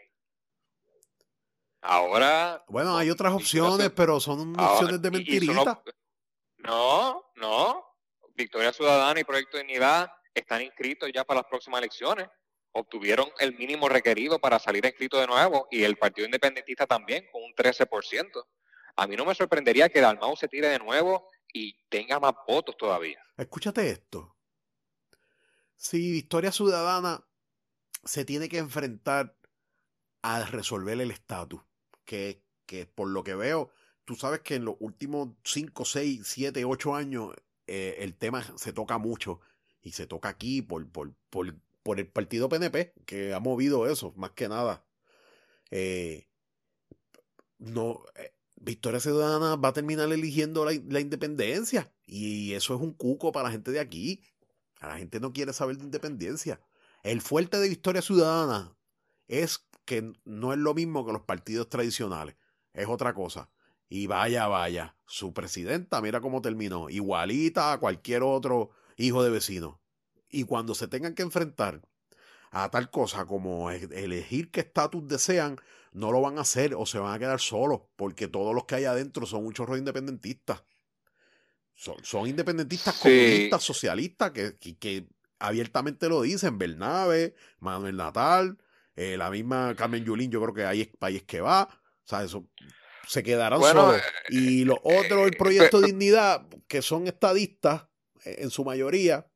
[1.87, 2.63] Ahora.
[2.67, 5.83] Bueno, hay otras opciones, pero son opciones de mentirita.
[6.57, 7.85] No, no.
[8.35, 12.27] Victoria Ciudadana y Proyecto de Unidad están inscritos ya para las próximas elecciones.
[12.71, 17.43] Obtuvieron el mínimo requerido para salir inscrito de nuevo y el Partido Independentista también con
[17.43, 18.45] un 13%.
[18.97, 22.75] A mí no me sorprendería que Dalmau se tire de nuevo y tenga más votos
[22.77, 23.21] todavía.
[23.37, 24.35] Escúchate esto.
[25.75, 27.25] Si Victoria Ciudadana
[28.03, 29.37] se tiene que enfrentar
[30.21, 31.61] a resolver el estatus,
[32.05, 33.71] que, que por lo que veo
[34.05, 37.33] tú sabes que en los últimos 5, 6, 7, 8 años
[37.67, 39.41] eh, el tema se toca mucho
[39.81, 44.13] y se toca aquí por, por, por, por, el partido PNP que ha movido eso,
[44.15, 44.85] más que nada.
[45.71, 46.27] Eh,
[47.57, 52.93] no, eh, Victoria Ciudadana va a terminar eligiendo la, la, independencia y eso es un
[52.93, 54.21] cuco para la gente de aquí.
[54.81, 56.61] La gente no quiere saber de independencia.
[57.03, 58.75] El fuerte de Victoria Ciudadana
[59.27, 62.35] es que no es lo mismo que los partidos tradicionales,
[62.73, 63.49] es otra cosa
[63.87, 69.81] Y vaya, vaya, su presidenta, mira cómo terminó, igualita a cualquier otro hijo de vecino.
[70.29, 71.81] Y cuando se tengan que enfrentar
[72.51, 75.57] a tal cosa como e-, elegir qué estatus desean,
[75.91, 78.75] no lo van a hacer o se van a quedar solos, porque todos los que
[78.75, 80.63] hay adentro son un chorro independentistas.
[81.75, 85.07] Son, independentistas comunistas, socialistas, que, que,
[85.39, 86.57] abiertamente lo dicen.
[86.57, 88.57] Bernabe, Manuel Natal,
[88.95, 91.63] eh, la misma Carmen Yulín, yo creo que ahí es que va.
[92.03, 92.47] O sea, eso
[93.07, 94.01] se quedarán solos.
[94.29, 97.87] Y los otros, el eh, proyecto de dignidad, que son estadistas
[98.23, 99.27] eh, en su mayoría,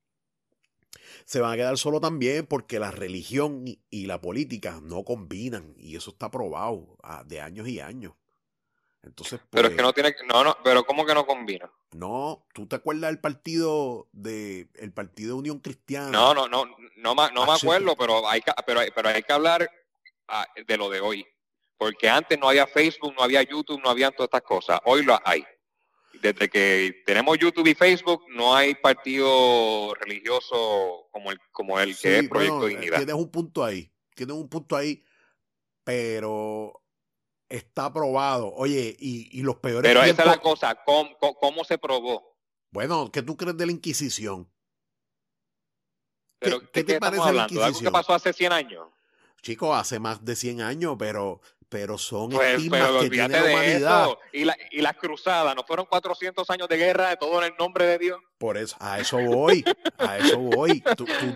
[1.25, 5.95] se van a quedar solo también porque la religión y la política no combinan y
[5.95, 8.13] eso está probado ah, de años y años.
[9.01, 11.71] Entonces, pero es que pues no tiene, no, no, pero ¿cómo que no combina?
[11.91, 16.09] No, ¿tú te acuerdas del partido de, el partido de Unión Cristiana?
[16.09, 16.65] No, no, no,
[16.97, 19.71] no, no me acuerdo, pero hay que, pero, pero hay que hablar
[20.27, 21.25] ah, de lo de hoy.
[21.77, 24.81] Porque antes no había Facebook, no había YouTube, no había todas estas cosas.
[24.83, 25.45] Hoy lo hay
[26.21, 32.19] desde que tenemos YouTube y Facebook, no hay partido religioso como el, como el que
[32.19, 32.97] es Proyecto eh, Dignidad.
[32.97, 35.03] Tienes un punto ahí, tienes un punto ahí,
[35.83, 36.81] pero
[37.49, 38.53] está aprobado.
[38.55, 39.89] Oye, y, los peores.
[39.89, 42.37] Pero esa es la cosa, ¿cómo, se probó?
[42.71, 44.49] Bueno, ¿qué tú crees de la Inquisición?
[46.39, 47.65] ¿Qué, ¿qué te parece la Inquisición?
[47.65, 48.87] ¿Algo que pasó hace 100 años?
[49.41, 54.07] Chico, hace más de 100 años, pero pero son pues, estigmas que tiene la humanidad.
[54.33, 57.57] Y, la, y las cruzadas, ¿no fueron 400 años de guerra de todo en el
[57.57, 58.19] nombre de Dios?
[58.39, 59.63] Por eso, a eso voy,
[59.97, 60.81] a eso voy.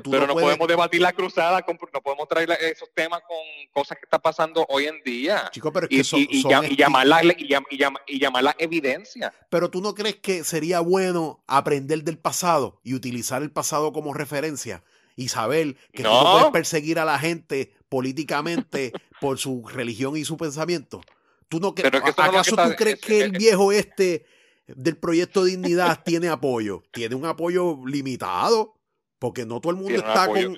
[0.10, 3.38] pero no, podemos debatir las cruzadas, no podemos traer esos temas con
[3.74, 5.50] cosas que están pasando hoy en día.
[5.52, 9.34] Chico, pero es que y, y, llamar la, y, llamar la evidencia.
[9.50, 14.14] Pero tú no crees que sería bueno aprender del pasado y utilizar el pasado como
[14.14, 14.84] referencia
[15.16, 16.10] y saber que no.
[16.10, 18.92] tú no puedes perseguir a la gente políticamente
[19.22, 21.00] por su religión y su pensamiento.
[21.48, 21.76] ¿Tú no
[22.18, 24.26] ¿Acaso tú crees que el viejo este
[24.66, 26.82] del proyecto Dignidad tiene apoyo?
[26.92, 28.74] Tiene un apoyo limitado,
[29.20, 30.58] porque no todo el mundo está con...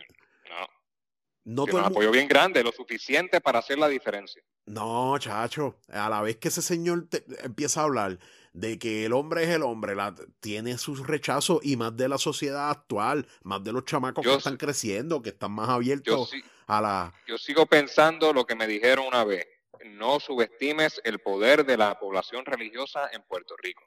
[1.44, 4.42] No, tiene un apoyo bien grande, lo suficiente para hacer la diferencia.
[4.66, 7.10] No, chacho, a la vez que ese señor
[7.44, 8.18] empieza a hablar
[8.54, 12.18] de que el hombre es el hombre, la, tiene sus rechazos y más de la
[12.18, 16.32] sociedad actual, más de los chamacos que están creciendo, que están más abiertos
[16.68, 17.14] a la...
[17.28, 19.48] Yo sigo pensando lo que me dijeron una vez,
[19.86, 23.84] no subestimes el poder de la población religiosa en Puerto Rico.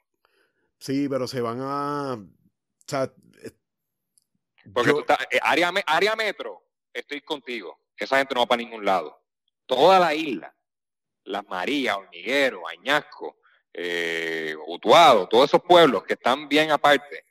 [0.79, 2.13] Sí, pero se van a...
[2.13, 3.11] O sea,
[3.43, 3.51] eh,
[4.73, 6.63] Porque tú estás, eh, área, área metro,
[6.93, 9.21] estoy contigo, esa gente no va para ningún lado.
[9.65, 10.55] Toda la isla,
[11.23, 13.37] Las Marías, Hormiguero, Añasco,
[13.73, 17.25] eh, Utuado, todos esos pueblos que están bien aparte,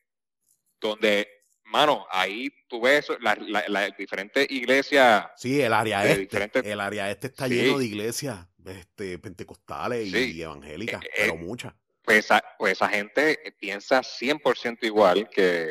[0.80, 1.37] donde
[1.68, 5.26] mano, ahí tú ves las la, diferentes iglesias.
[5.36, 6.50] Sí, el área este.
[6.64, 11.74] El área este está lleno de iglesias este, pentecostales y evangélicas, eh, pero eh, muchas.
[12.02, 15.64] Pues esa, pues esa gente piensa 100% igual que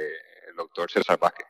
[0.50, 1.48] el doctor César Vázquez.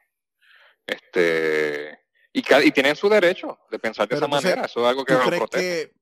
[0.85, 1.99] Este,
[2.31, 4.65] y, y tienen su derecho de pensar de esa manera.
[4.65, 5.93] Eso es algo que ¿tú crees que,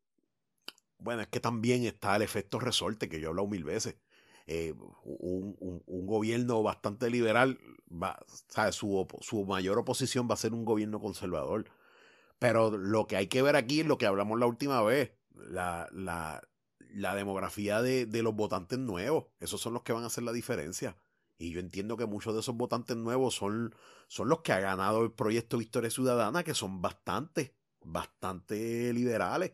[0.98, 3.96] Bueno, es que también está el efecto resorte que yo he hablado mil veces.
[4.48, 7.60] Eh, un, gobierno bastante liberal,
[8.72, 11.66] Su, mayor oposición va a ser un gobierno conservador.
[12.40, 15.90] Pero lo que hay que ver aquí es lo que hablamos la última vez, la,
[17.16, 19.26] demografía de, los votantes nuevos.
[19.40, 20.98] Esos son los que van a hacer la diferencia.
[21.38, 23.76] Y yo entiendo que muchos de esos votantes nuevos son,
[24.08, 29.54] son los que ha ganado el proyecto Victoria Ciudadana, que son bastante, bastante liberales.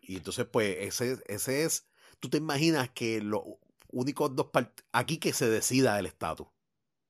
[0.00, 1.89] Y entonces, pues, ese, ese es
[2.20, 3.42] tú te imaginas que los
[3.88, 6.46] únicos dos partidos, aquí que se decida el estatus.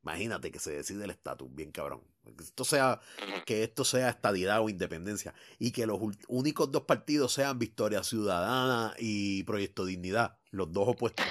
[0.03, 2.01] Imagínate que se decide el estatus, bien cabrón.
[2.37, 3.01] Que esto sea,
[3.45, 5.35] que esto sea estadidad o independencia.
[5.59, 5.99] Y que los
[6.29, 10.39] únicos dos partidos sean Victoria Ciudadana y Proyecto Dignidad.
[10.51, 11.27] Los dos opuestos.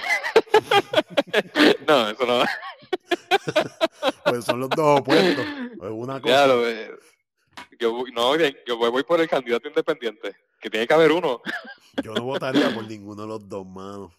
[1.88, 2.44] no, eso no.
[4.26, 5.46] pues son los dos opuestos.
[5.74, 6.48] Es una cosa.
[7.80, 10.36] Yo, no, yo voy por el candidato independiente.
[10.60, 11.42] Que tiene que haber uno.
[12.04, 14.12] Yo no votaría por ninguno de los dos, manos.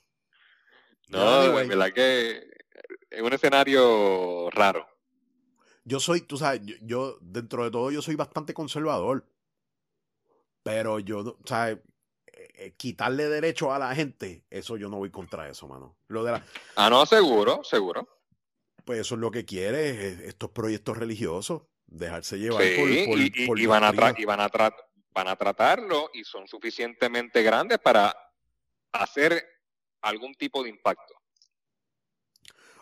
[1.09, 2.51] No, es verdad que
[3.11, 4.87] es un escenario raro.
[5.85, 9.27] Yo soy, tú sabes, yo, dentro de todo yo soy bastante conservador.
[10.63, 11.79] Pero yo, ¿sabes?
[12.27, 15.97] Eh, eh, quitarle derecho a la gente, eso yo no voy contra eso, mano.
[16.09, 16.45] Lo de la...
[16.77, 18.07] Ah, no, seguro, seguro.
[18.85, 24.15] Pues eso es lo que quiere, estos proyectos religiosos, dejarse llevar por, y, van a
[24.17, 24.49] y van a
[25.13, 28.15] van a tratarlo y son suficientemente grandes para
[28.93, 29.45] hacer
[30.03, 31.15] algún tipo de impacto.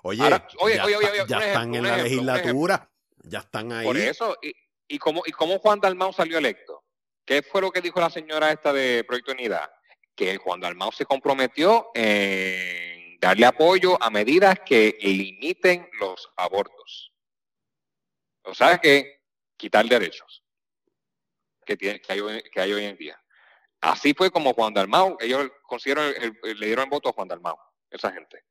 [0.02, 2.88] Oye, ya, están en la legislatura,
[3.24, 3.86] ya están ahí.
[3.86, 4.52] Por eso, y,
[4.86, 6.84] y, cómo, ¿y cómo Juan Dalmau salió electo?
[7.24, 9.68] ¿Qué fue lo que dijo la señora esta de Proyecto Unidad?
[10.18, 17.07] que Juan Dalmau se comprometió en darle apoyo a medidas que limiten los abortos.
[18.48, 19.20] O sea que
[19.56, 20.42] quitar derechos
[21.66, 23.22] que, tiene, que, hay, que hay hoy en día.
[23.80, 27.56] Así fue como Juan Dalmau, ellos consiguieron, le dieron el voto a Juan Dalmau,
[27.90, 28.42] esa gente.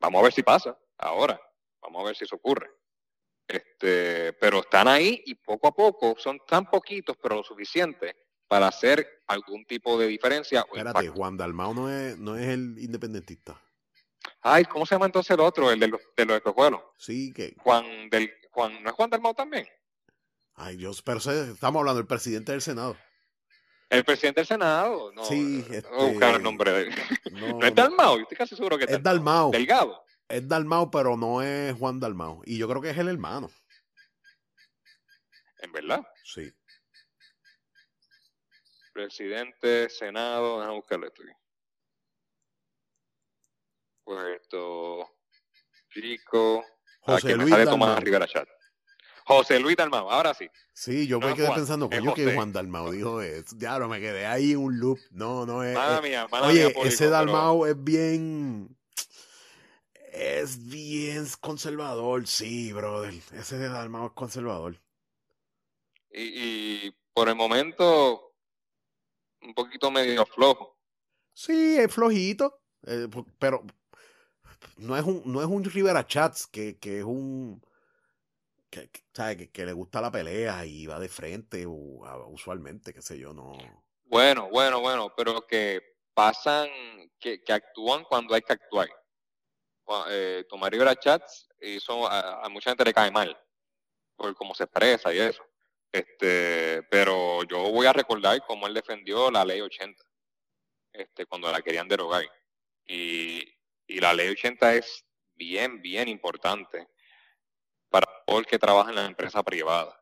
[0.00, 1.40] Vamos a ver si pasa ahora,
[1.80, 2.68] vamos a ver si eso ocurre.
[3.46, 8.16] Este, pero están ahí y poco a poco son tan poquitos, pero lo suficiente
[8.48, 10.60] para hacer algún tipo de diferencia.
[10.60, 13.60] Espérate, Juan Dalmau no es, no es el independentista.
[14.40, 16.82] Ay, ¿cómo se llama entonces el otro, el de los, de los espejuelos?
[16.98, 17.54] Sí, que.
[17.58, 19.68] Juan del, Juan, ¿no es Juan Dalmau también?
[20.54, 22.96] Ay, Dios, pero estamos hablando del presidente del Senado.
[23.90, 25.24] El presidente del Senado, no.
[25.24, 26.94] Sí, este, voy a buscar el nombre de él.
[27.32, 29.50] No, es Dalmau, yo estoy casi seguro que es, es Dalmau.
[29.50, 30.04] Delgado.
[30.28, 32.42] Es Dalmau, pero no es Juan Dalmau.
[32.46, 33.50] Y yo creo que es el hermano.
[35.58, 36.06] ¿En verdad?
[36.22, 36.52] Sí.
[38.92, 41.32] Presidente, Senado, déjame buscarle esto aquí.
[44.04, 45.10] Puerto
[45.90, 46.64] Rico.
[47.04, 47.88] José Luis me sale Dalmau.
[47.88, 48.48] Tomás Rivera Chat.
[49.26, 50.48] José Luis Dalmau, ahora sí.
[50.72, 52.34] Sí, yo No me quedé Juan, pensando, coño, que.
[52.34, 53.56] Juan Dalmau dijo eso.
[53.58, 54.98] Ya, no me quedé ahí en un loop.
[55.10, 55.74] No, no es.
[55.74, 58.76] Mala es- mía, mala oye, mía, público, ese pero- Dalmau es bien.
[60.12, 63.14] Es bien conservador, sí, brother.
[63.32, 64.78] Ese de Dalmau es conservador.
[66.10, 66.22] Y,
[66.86, 68.34] y por el momento,
[69.42, 70.78] un poquito medio flojo.
[71.32, 73.08] Sí, es flojito, eh,
[73.40, 73.64] pero
[74.76, 77.62] no es un, no es un Rivera Chats que, que es un
[78.70, 78.90] que,
[79.52, 83.56] que, le gusta la pelea y va de frente a- usualmente, qué sé yo, no.
[84.04, 85.80] Bueno, bueno, bueno, pero que
[86.12, 86.68] pasan,
[87.18, 88.88] que, actúan cuando hay que actuar.
[90.08, 93.38] Eh, Rivera Chats hizo, a, a mucha gente le cae mal
[94.16, 95.42] por cómo se expresa y eso.
[95.92, 100.02] Este, pero yo voy a recordar cómo él defendió la ley 80,
[100.92, 102.24] este, cuando la querían derogar.
[102.86, 103.53] Y,
[103.86, 105.04] y la ley 80 es
[105.34, 106.88] bien, bien importante
[107.88, 110.00] para todo el que trabaja en la empresa privada.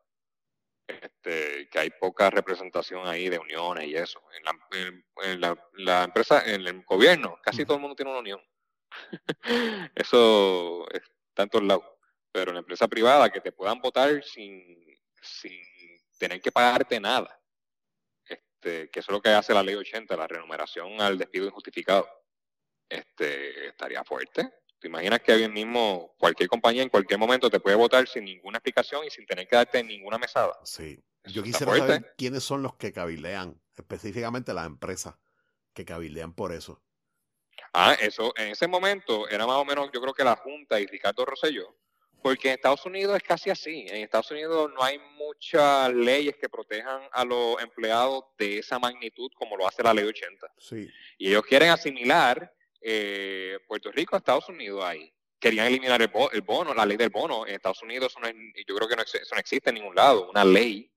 [0.87, 4.21] Este, que hay poca representación ahí de uniones y eso.
[4.37, 8.11] En la, en- en la- la empresa, en el gobierno, casi todo el mundo tiene
[8.11, 8.41] una unión.
[9.95, 11.85] eso está en todos lados.
[12.31, 15.61] Pero en la empresa privada, que te puedan votar sin, sin
[16.17, 17.39] tener que pagarte nada.
[18.25, 22.07] Este, que eso es lo que hace la ley 80, la remuneración al despido injustificado.
[22.93, 24.53] Este, estaría fuerte.
[24.79, 28.57] ¿Te imaginas que alguien mismo, cualquier compañía en cualquier momento te puede votar sin ninguna
[28.57, 30.53] explicación y sin tener que darte ninguna mesada?
[30.63, 30.99] Sí.
[31.23, 31.87] Eso Yo quisiera fuerte.
[31.87, 35.15] saber quiénes son los que cabildean, específicamente las empresas
[35.73, 36.83] que cabildean por eso.
[37.73, 40.85] Ah, eso, en ese momento era más o menos, yo creo que la Junta y
[40.85, 41.75] Ricardo Rosselló,
[42.21, 43.85] porque en Estados Unidos es casi así.
[43.87, 49.31] En Estados Unidos no hay muchas leyes que protejan a los empleados de esa magnitud
[49.35, 50.47] como lo hace la ley 80.
[50.57, 50.89] Sí.
[51.17, 55.11] Y ellos quieren asimilar eh, Puerto Rico a Estados Unidos ahí.
[55.39, 57.45] Querían eliminar el, bo- el bono, la ley del bono.
[57.47, 58.35] En Estados Unidos eso no es-
[58.67, 60.91] yo creo que no, eso no existe en ningún lado, una ley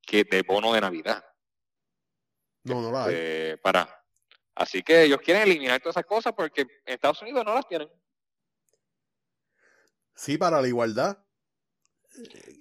[0.00, 1.24] que de bono de Navidad.
[2.64, 3.14] No, no la hay.
[3.16, 3.88] eh, para.
[4.54, 7.88] Así que ellos quieren eliminar todas esas cosas porque en Estados Unidos no las tienen.
[10.14, 11.18] Sí, para la igualdad.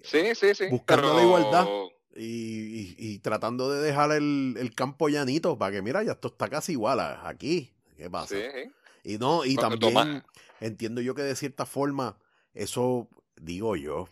[0.03, 0.67] Sí, sí, sí.
[0.69, 1.67] Buscando pero- la igualdad.
[2.13, 6.27] Y, y- y tratando de dejar el, el campo llanito para que, mira, ya esto
[6.27, 7.73] está casi igual a- aquí.
[8.01, 8.33] ¿Qué pasa?
[8.35, 8.71] Sí.
[9.03, 10.25] Y no, y también toma.
[10.59, 12.17] entiendo yo que de cierta forma,
[12.55, 14.07] eso digo yo,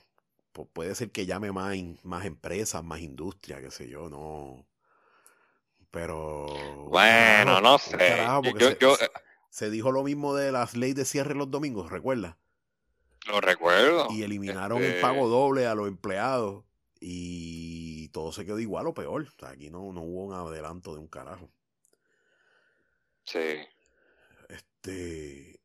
[0.54, 4.64] pu- puede ser que llame más, más empresas, más industria, qué sé yo, no.
[5.90, 6.46] Pero.
[6.90, 7.98] Bueno, no sé.
[7.98, 9.12] carajo, Yo, porque yo- se, yo, se- eh,
[9.50, 12.36] se dijo lo mismo de las leyes de cierre los domingos, ¿recuerdas?
[13.28, 14.08] lo recuerdo.
[14.12, 16.64] Y eliminaron el Este, pago doble a los empleados
[17.00, 19.24] y todo se quedó igual o peor.
[19.24, 21.50] O sea, aquí no, no hubo un adelanto de un carajo.
[23.24, 23.58] Sí.
[24.84, 25.60] Este.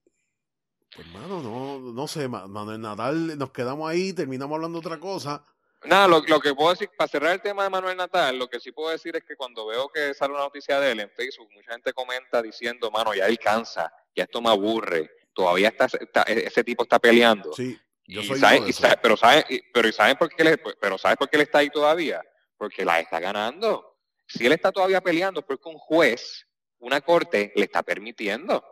[0.95, 5.45] Pues, mano, no, no sé, Ma- Manuel Natal, nos quedamos ahí, terminamos hablando otra cosa.
[5.85, 8.59] Nada, lo, lo que puedo decir, para cerrar el tema de Manuel Natal, lo que
[8.59, 11.49] sí puedo decir es que cuando veo que sale una noticia de él en Facebook,
[11.53, 16.23] mucha gente comenta diciendo, mano, ya él cansa, ya esto me aburre, todavía está, está-
[16.23, 17.53] ese tipo está peleando.
[17.53, 20.17] Sí, yo Y soy sabe- uno de y sabe- pero sabe, y- pero ¿y saben
[20.17, 22.23] por qué le- pero ¿sabes por qué él está ahí todavía?
[22.57, 23.99] Porque la está ganando.
[24.27, 26.47] Si él está todavía peleando es porque un juez,
[26.79, 28.65] una corte, le está permitiendo.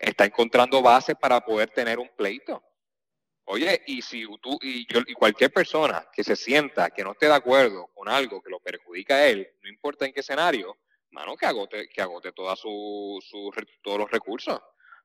[0.00, 2.62] Está encontrando bases para poder tener un pleito.
[3.44, 7.26] Oye, y si tú y, yo, y cualquier persona que se sienta que no esté
[7.26, 10.78] de acuerdo con algo que lo perjudica a él, no importa en qué escenario,
[11.10, 13.50] mano, que agote, que agote toda su, su
[13.82, 14.60] todos los recursos.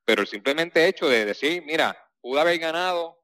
[0.06, 3.20] Pero el simplemente hecho de decir, mira, pude haber ganado,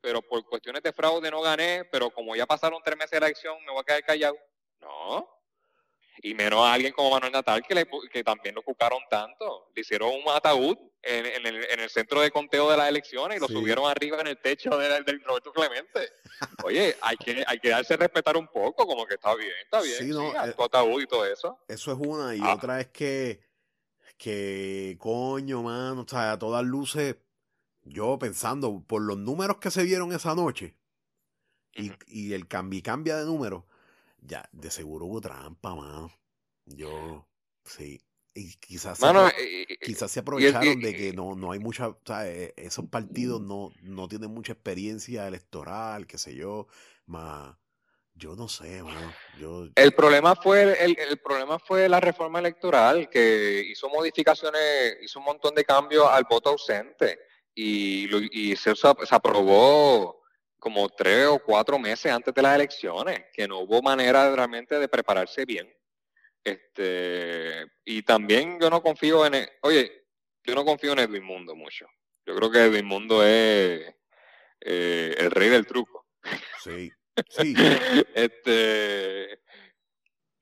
[0.00, 3.26] pero por cuestiones de fraude no gané, pero como ya pasaron tres meses de la
[3.26, 4.36] elección, me voy a quedar callado.
[4.80, 5.35] No.
[6.22, 9.68] Y menos a alguien como Manuel Natal, que, le, que también lo cucaron tanto.
[9.74, 13.36] Le hicieron un ataúd en, en, el, en el, centro de conteo de las elecciones
[13.36, 16.12] y lo subieron arriba en el techo del, del Roberto Clemente.
[16.64, 19.82] Oye, hay que, hay que darse a respetar un poco, como que está bien, está
[19.82, 19.98] bien.
[19.98, 21.58] Sí, no, eh, ataúd y todo eso.
[21.68, 22.34] Eso es una.
[22.34, 22.54] Y ah.
[22.54, 23.40] otra es que,
[24.16, 27.16] que, coño, mano, o sea, a todas luces,
[27.82, 30.74] yo pensando por los números que se vieron esa noche
[31.72, 33.64] y, y el cambi cambia de números
[34.26, 36.12] ya, de seguro hubo trampa, mano.
[36.66, 37.26] Yo,
[37.64, 38.00] sí.
[38.34, 42.52] Y quizás, se, quizás se aprovecharon de que no, no hay mucha, o sea, e,
[42.58, 46.66] esos partidos no, no tienen mucha experiencia electoral, qué sé yo,
[47.06, 47.56] más,
[48.12, 49.10] yo no sé, mano.
[49.38, 55.18] Yo, el problema fue el, el, problema fue la reforma electoral que hizo modificaciones, hizo
[55.18, 57.18] un montón de cambios al voto ausente
[57.54, 58.06] y,
[58.38, 60.25] y se, se aprobó
[60.58, 64.88] como tres o cuatro meses antes de las elecciones, que no hubo manera realmente de
[64.88, 65.72] prepararse bien.
[66.42, 70.06] Este, y también yo no confío en, el, oye,
[70.44, 71.86] yo no confío en Edwin Mundo mucho.
[72.24, 73.94] Yo creo que Edwin Mundo es
[74.60, 76.06] eh, el rey del truco.
[76.62, 76.90] Sí,
[77.28, 77.54] sí.
[78.14, 79.40] este,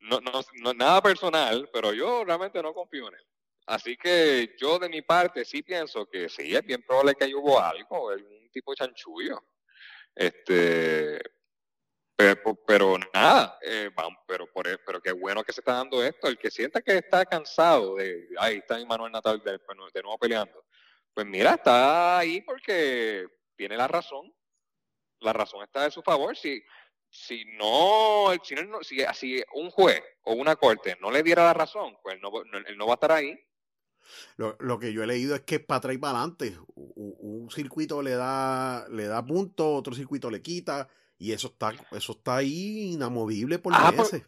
[0.00, 3.26] no, no, no, nada personal, pero yo realmente no confío en él.
[3.66, 7.34] Así que yo de mi parte sí pienso que sí, es bien probable que ahí
[7.34, 9.42] hubo algo, un tipo de chanchullo.
[10.14, 11.20] Este,
[12.16, 13.90] pero, pero nada, eh,
[14.26, 16.28] pero, por, e, pero qué bueno que se está dando esto.
[16.28, 20.64] El que sienta que está cansado de, ahí está Manuel Natal de, de nuevo peleando,
[21.12, 24.32] pues mira, está ahí porque tiene la razón.
[25.20, 26.36] La razón está de su favor.
[26.36, 26.62] Si,
[27.08, 31.54] si no, si, no, si, si un juez o una corte no le diera la
[31.54, 32.30] razón, pues no,
[32.66, 33.38] él no va a estar ahí.
[34.36, 36.56] Lo, lo, que yo he leído es que para atrás y para adelante.
[36.74, 40.88] Un, circuito le da, le da punto, otro circuito le quita,
[41.18, 44.22] y eso está, eso está ahí inamovible por ah, meses.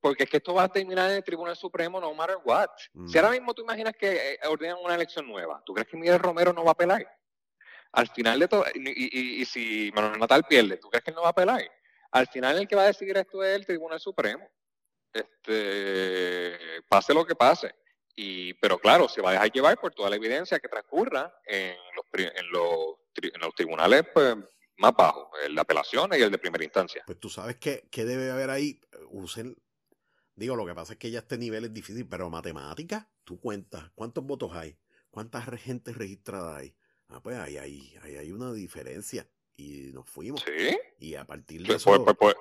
[0.00, 2.68] porque es que esto va a terminar en el Tribunal Supremo no matter what.
[3.06, 6.18] Si ahora mismo tú imaginas que eh, ordenan una elección nueva, ¿tú crees que Miguel
[6.18, 7.06] Romero no va a apelar?
[7.92, 11.22] Al final de todo, y, y, si Manuel Natal pierde, ¿tú crees que él no
[11.22, 11.62] va a apelar?
[12.10, 14.48] Al final el que va a decidir esto es el Tribunal Supremo.
[15.12, 16.58] Este,
[16.88, 17.74] pase lo que pase.
[18.14, 21.76] Y, pero claro, se va a dejar llevar por toda la evidencia que transcurra en
[21.96, 24.36] los, en los, en los tribunales pues,
[24.76, 27.02] más bajos, el de apelaciones y el de primera instancia.
[27.06, 29.56] Pues tú sabes que, debe haber ahí, usen,
[30.34, 33.90] digo, lo que pasa es que ya este nivel es difícil, pero matemática, tú cuentas,
[33.94, 34.76] ¿cuántos votos hay?
[35.10, 36.74] ¿Cuántas gente registrada hay?
[37.08, 40.42] Ah, pues ahí hay, ahí hay una diferencia y nos fuimos.
[40.42, 40.78] Sí.
[40.98, 42.04] Y a partir de pues, eso...
[42.04, 42.34] Pues, pues,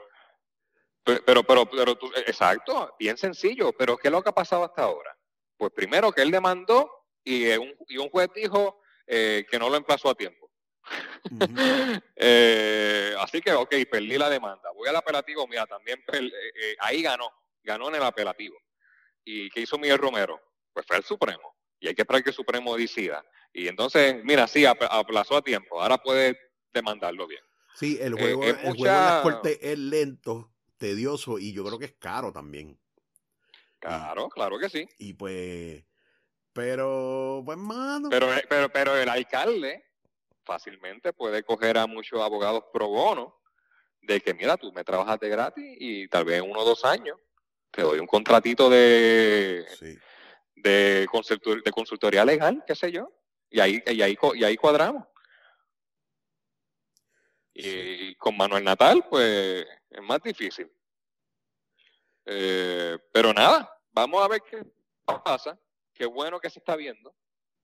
[1.25, 4.83] pero, pero, pero, tú, exacto, bien sencillo, pero ¿qué es lo que ha pasado hasta
[4.83, 5.17] ahora?
[5.61, 6.89] Pues primero que él demandó
[7.23, 10.49] y un, y un juez dijo eh, que no lo emplazó a tiempo.
[12.15, 14.71] Eh, así que, ok, perdí la demanda.
[14.73, 17.31] Voy al apelativo, mira, también eh, ahí ganó,
[17.61, 18.57] ganó en el apelativo.
[19.23, 20.41] ¿Y qué hizo Miguel Romero?
[20.73, 21.55] Pues fue el Supremo.
[21.79, 23.23] Y hay que esperar que el Supremo decida.
[23.53, 25.79] Y entonces, mira, sí, aplazó a tiempo.
[25.79, 26.39] Ahora puede
[26.73, 27.43] demandarlo bien.
[27.75, 31.85] Sí, el juego, el juego en la corte es lento, tedioso y yo creo que
[31.85, 32.80] es caro también.
[33.81, 34.87] Claro, claro que sí.
[34.99, 35.83] Y pues,
[36.53, 38.09] pero, pues, mano.
[38.09, 39.83] Pero, eh, pero, pero el alcalde
[40.43, 43.41] fácilmente puede coger a muchos abogados pro bono
[44.01, 46.85] de que, mira, tú me trabajas de gratis y tal vez en uno o dos
[46.85, 47.17] años
[47.71, 49.65] te doy un contratito de,
[50.55, 53.11] de, de consultoría legal, qué sé yo,
[53.49, 55.07] y ahí, y ahí, y ahí cuadramos.
[57.53, 60.69] Y con Manuel Natal, pues es más difícil.
[62.33, 64.65] Eh, pero nada, vamos a ver qué
[65.05, 65.59] pasa.
[65.93, 67.13] Qué bueno que se está viendo.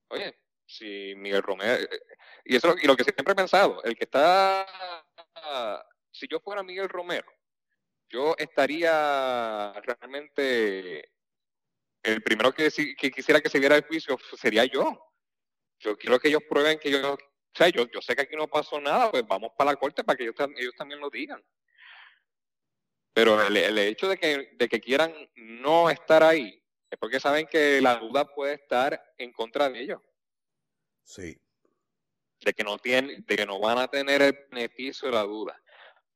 [0.10, 2.02] Oye, si Miguel Romero, eh,
[2.44, 4.68] y eso y lo que siempre he pensado, el que está,
[6.12, 7.32] si yo fuera Miguel Romero,
[8.10, 11.14] yo estaría realmente,
[12.04, 15.02] el primero que, que quisiera que se viera el juicio sería yo.
[15.80, 17.18] Yo quiero que ellos prueben que yo, o
[17.54, 20.18] sea, yo, yo sé que aquí no pasó nada, pues vamos para la corte para
[20.18, 21.42] que ellos, ellos también lo digan.
[23.18, 27.82] Pero el, hecho de que, de que quieran no estar ahí es porque saben que
[27.82, 30.00] la duda puede estar en contra de ellos.
[31.04, 31.36] Sí.
[32.42, 35.60] De que no tienen, de que no van a tener el beneficio de la duda.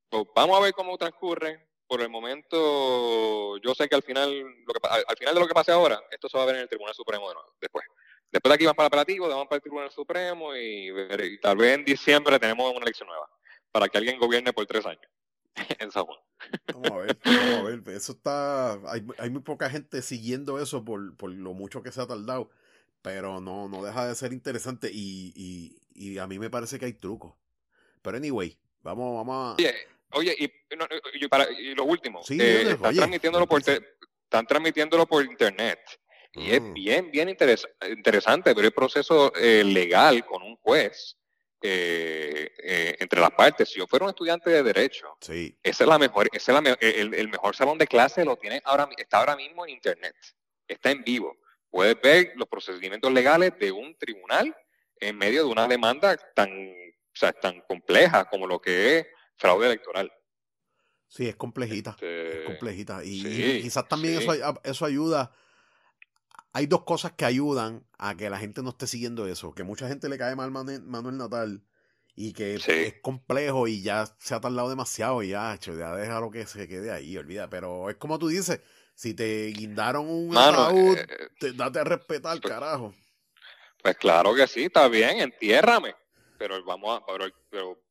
[0.10, 1.68] Pues vamos a ver cómo transcurre.
[1.88, 5.56] Por el momento, yo sé que al final, lo que, al, final de lo que
[5.56, 7.84] pase ahora, esto se va a ver en el Tribunal Supremo de nuevo, después.
[8.32, 11.58] Después de aquí van para el apelativo, vamos para el Tribunal Supremo y, y tal
[11.58, 13.28] vez en diciembre tenemos una elección nueva
[13.72, 15.12] para que alguien gobierne por tres años.
[15.80, 15.90] en
[16.74, 17.96] Vamos a ver, vamos a ver.
[17.96, 18.74] Eso está.
[18.92, 22.50] Hay, hay muy poca gente siguiendo eso por, por, lo mucho que se ha tardado.
[23.02, 24.90] Pero no, no deja de ser interesante.
[24.92, 27.34] Y, y, y a mí me parece que hay trucos.
[28.02, 29.56] Pero anyway, vamos, vamos a.
[29.56, 29.76] Oye,
[30.12, 32.24] oye y, y, para, y lo último.
[32.24, 35.80] Sí, eh, transmitiéndolo por, están transmitiéndolo por internet.
[36.34, 36.74] Y es Mm.
[36.74, 41.18] bien, bien interes- interesante ver el proceso eh, legal con un juez
[41.62, 43.70] eh, eh, entre las partes.
[43.70, 45.58] Si yo fuera un estudiante de derecho, Sí.
[45.64, 48.36] esa es la mejor, ese es la me- el, el mejor salón de clase lo
[48.38, 50.16] tiene ahora, está ahora mismo en internet.
[50.68, 51.38] Está en vivo.
[51.70, 54.56] Puedes ver los procedimientos legales de un tribunal
[55.00, 59.08] en medio de una demanda tan, o sea, tan compleja como lo que es
[59.38, 60.12] fraude electoral.
[61.08, 61.92] Sí, es complejita.
[61.92, 63.04] Este, Es complejita.
[63.04, 64.24] Y, sí, y quizás también sí.
[64.24, 65.32] eso, eso ayuda.
[66.54, 69.54] Hay dos cosas que ayudan a que la gente no esté siguiendo eso.
[69.54, 71.64] Que mucha gente le cae mal Manuel, Manuel Natal
[72.16, 72.72] y que Sí.
[72.72, 76.68] es complejo y ya se ha tardado demasiado y ya, cho, ya déjalo que se
[76.68, 77.50] quede ahí, olvida.
[77.50, 78.60] Pero es como tú dices,
[78.96, 81.08] si te guindaron un ataúd, eh,
[81.40, 82.94] te- date a respetar, pues, carajo.
[83.82, 85.96] Pues claro que sí, está bien, entiérrame.
[86.38, 87.82] Pero vamos a, pero, pero,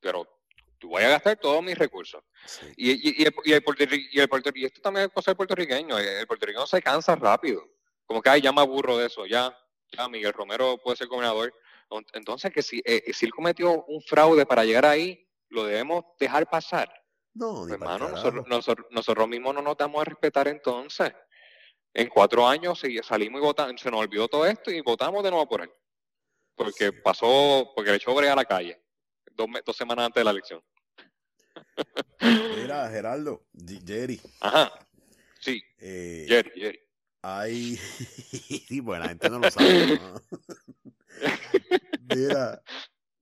[0.00, 0.28] pero
[0.78, 2.22] tú voy a gastar todos mis recursos.
[2.44, 2.66] Sí.
[2.76, 3.62] Y, y, y el, y el
[4.12, 5.98] y el y esto también es cosa del puertorriqueño.
[5.98, 7.66] El puertorriqueño se cansa rápido.
[8.10, 9.24] Como que, ay, ya me aburro de eso.
[9.24, 9.56] Ya,
[9.92, 11.54] ya Miguel Romero puede ser gobernador.
[11.90, 16.02] Ent- Entonces, que si, eh, si él cometió un fraude para llegar ahí, lo debemos
[16.18, 16.92] dejar pasar.
[17.34, 21.12] No, Pues, hermano, nosotros, nosotros, nosotros mismos no nos damos a respetar entonces.
[21.94, 25.48] En cuatro años salimos y votamos, se nos olvidó todo esto y votamos de nuevo
[25.48, 25.70] por él.
[26.56, 26.96] Porque Sí.
[27.04, 28.82] pasó, porque le echó brea a la calle,
[29.36, 30.60] dos, semanas antes de la elección.
[32.20, 34.72] Mira, Geraldo, G- Jerry, Ajá,
[35.38, 36.80] sí, eh, Jerry, Jerry.
[37.22, 37.76] Hay...
[37.76, 39.98] sí, pues la gente no lo sabe.
[39.98, 40.14] ¿no?
[42.14, 42.62] Mira,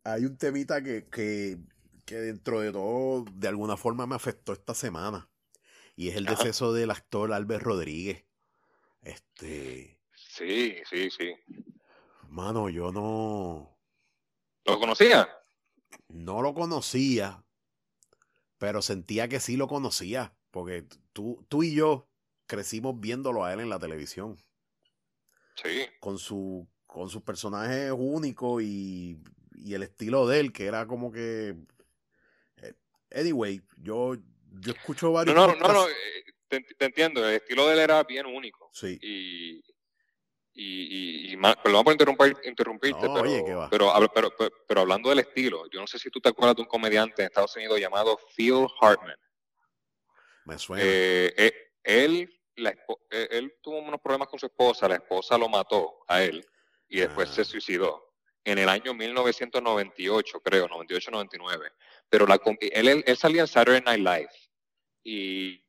[0.05, 1.59] hay un temita que, que,
[2.05, 5.29] que dentro de todo, de alguna forma me afectó esta semana.
[5.97, 8.25] Y es el deceso del actor Albert Rodríguez.
[9.03, 11.35] Este, Sí, sí, sí.
[12.29, 13.77] mano, yo no,
[14.65, 15.29] ¿Lo conocía?
[16.09, 17.45] no lo conocía,
[18.59, 22.08] pero sentía que sí lo conocía, porque tú, tú y yo
[22.49, 24.37] crecimos viéndolo a él en la televisión.
[25.55, 29.19] Sí, con su con sus personajes únicos y,
[29.55, 31.55] y el estilo de él que era como que
[32.57, 32.75] eh,
[33.13, 34.15] anyway yo
[34.61, 35.93] yo escucho varios no, no, no, eh,
[36.49, 38.71] te, te entiendo, el estilo de él era bien único.
[38.73, 39.57] sí y,
[40.55, 43.69] y, y, y perdón por interrumpir, interrumpirte, No, pero, oye, ¿qué va?
[43.69, 46.63] pero, pero, pero, pero hablando del estilo, yo no sé si tú te acuerdas de
[46.63, 49.17] un comediante en Estados Unidos llamado Phil Hartman.
[50.47, 52.71] me suena Eh, eh, él, la
[53.11, 56.47] eh, él tuvo unos problemas con su esposa, la esposa lo mató a él
[56.89, 57.33] y después Ah.
[57.35, 61.73] se suicidó en el año 1998, creo, 98-99.
[62.09, 64.31] Pero la, él, él, él salía en Saturday Night Live
[65.05, 65.65] y,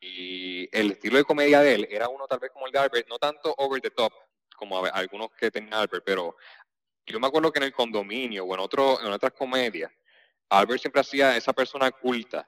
[0.00, 3.08] y el estilo de comedia de él era uno tal vez como el de Albert,
[3.08, 4.12] no tanto over the top
[4.56, 6.36] como a- algunos que tenía Albert, pero
[7.06, 9.90] yo me acuerdo que en el condominio o en, otro, en otras comedias,
[10.48, 12.46] Albert siempre hacía esa persona culta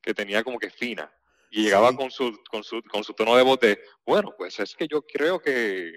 [0.00, 1.12] que tenía como que fina
[1.50, 1.96] y llegaba Sí.
[1.96, 5.02] con, su, con, su, con su tono de voz de, bueno, pues es que yo
[5.02, 5.92] creo que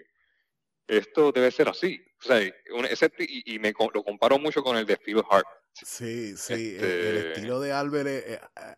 [0.88, 2.02] esto debe ser así.
[2.20, 2.40] O sea,
[2.76, 5.46] un- ese, y, y me lo comparo mucho con el de Phil Hart.
[5.74, 8.76] sí sí el, el este- estilo de Albert eh, eh, eh,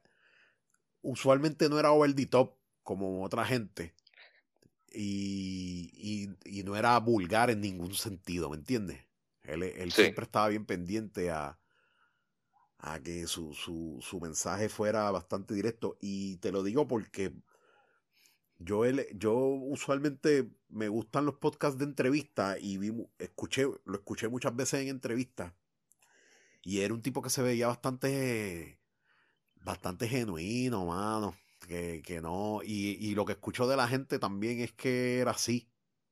[1.02, 3.96] usualmente no era over the top como otra gente
[4.94, 5.90] y,
[6.44, 9.06] y, y no era vulgar en ningún sentido ¿me entiendes?
[9.44, 10.04] él, él Sí.
[10.04, 11.58] siempre estaba bien pendiente a
[12.82, 15.98] a que su, su, su mensaje fuera bastante directo.
[16.02, 17.34] Y te lo digo porque
[18.58, 18.84] yo,
[19.16, 22.80] yo usualmente me gustan los podcasts de entrevista y
[23.20, 25.54] escuché, lo escuché muchas veces en entrevistas.
[26.64, 28.80] Y era un tipo que se veía bastante,
[29.56, 31.36] bastante genuino, mano.
[31.68, 35.32] Que, que no, y, y lo que escucho de la gente también es que era
[35.32, 35.70] así.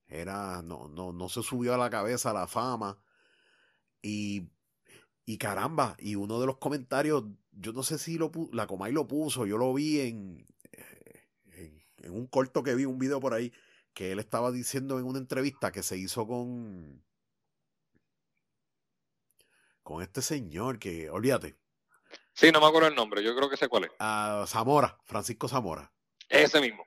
[0.08, 3.00] Era, no, no, no se subió a la cabeza la fama.
[4.02, 4.50] Y
[5.30, 9.08] y caramba, y uno de los comentarios, yo no sé si lo la Comay lo
[9.08, 11.24] puso, yo lo vi en, eh,
[11.54, 13.54] en, en un corto que vi, un video por ahí,
[13.94, 17.04] que él estaba diciendo en una entrevista que se hizo con
[19.84, 21.60] con este señor que, olvídate,
[22.34, 23.92] Sí, no me acuerdo el nombre, yo creo que sé cuál es.
[24.00, 25.94] a Zamora, Francisco Zamora,
[26.30, 26.86] Ese mismo.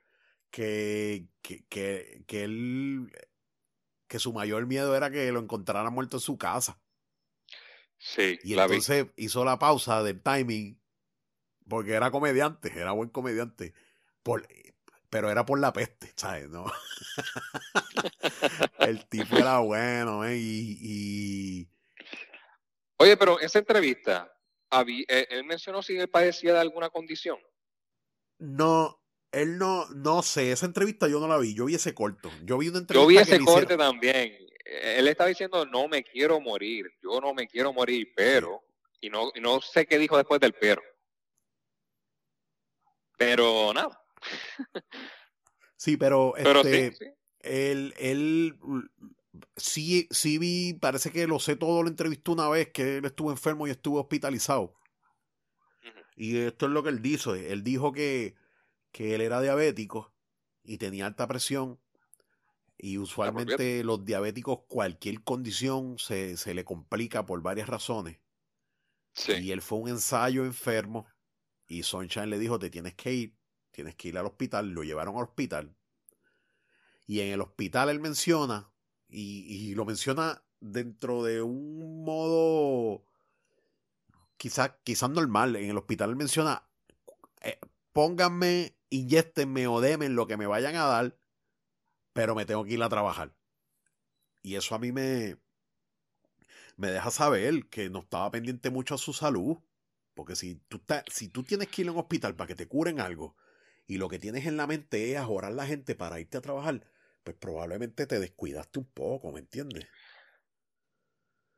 [0.51, 3.11] que, que, que, que él,
[4.07, 6.82] que su mayor miedo era que lo encontraran muerto en su casa.
[8.05, 8.73] Sí, Y la vi.
[8.73, 10.77] entonces hizo la pausa del timing
[11.69, 13.73] porque era comediante, era buen comediante.
[14.23, 14.45] Por,
[15.09, 16.49] pero era por la peste, ¿sabes?
[16.49, 16.65] No.
[18.79, 20.37] El tipo era bueno, ¿eh?
[20.37, 21.69] Y, y
[22.97, 24.31] Oye, pero en esa entrevista,
[24.87, 27.37] eh, él mencionó si él padecía de alguna condición.
[28.39, 28.99] no,
[29.31, 32.29] él no, no sé, esa entrevista yo no la vi, yo vi ese corto.
[32.43, 34.37] Yo vi una entrevista Yo vi ese corte hicieron- también.
[34.65, 38.63] Eh, Él estaba diciendo, no me quiero morir, yo no me quiero morir, pero,
[39.01, 40.81] y no, y no sé qué dijo después del pero.
[43.17, 44.03] Pero nada,
[45.77, 47.11] Sí, pero, Pero este, sí, sí.
[47.39, 48.57] él, él
[49.57, 53.31] sí, sí vi, parece que lo sé todo, lo entrevistó una vez que él estuvo
[53.31, 54.75] enfermo y estuvo hospitalizado.
[56.15, 57.35] Y esto es lo que él dijo.
[57.35, 58.35] Él dijo que,
[58.91, 60.13] que él era diabético
[60.63, 61.79] y tenía alta presión.
[62.77, 68.19] Y usualmente los diabéticos, cualquier condición se, se le complica por varias razones.
[69.13, 69.33] Sí.
[69.33, 71.05] Y él fue un ensayo enfermo.
[71.67, 73.37] Y Sunshine le dijo: Te tienes que ir,
[73.71, 74.69] tienes que ir al hospital.
[74.71, 75.75] Lo llevaron al hospital.
[77.05, 78.73] Y en el hospital él menciona,
[79.07, 83.03] y, y lo menciona dentro de un modo
[84.37, 85.55] quizás quizás normal.
[85.55, 86.67] En el hospital él menciona:
[87.41, 87.59] eh,
[87.91, 91.15] Pónganme, inyectenme o denme lo que me vayan a dar,
[92.13, 93.35] pero me tengo que ir a trabajar.
[94.43, 95.37] Y eso a mí me,
[96.77, 99.57] me deja saber que no estaba pendiente mucho a su salud.
[100.13, 102.67] Porque si tú, estás- si tú tienes que ir a un hospital para que te
[102.67, 103.35] curen algo
[103.87, 106.41] y lo que tienes en la mente es ajorar a la gente para irte a
[106.41, 106.83] trabajar,
[107.23, 109.87] pues probablemente te descuidaste un poco, ¿me entiendes?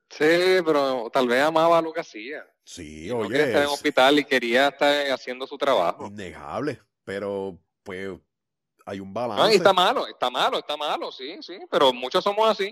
[0.09, 2.43] Sí, pero tal vez amaba lo que hacía.
[2.65, 6.13] Sí, no oye, quería estar en hospital y quería estar haciendo su trabajo.
[6.13, 8.19] innegable, pero pues
[8.85, 9.53] hay un balance.
[9.53, 12.71] y está malo, está malo, está malo, sí, sí, pero muchos somos así.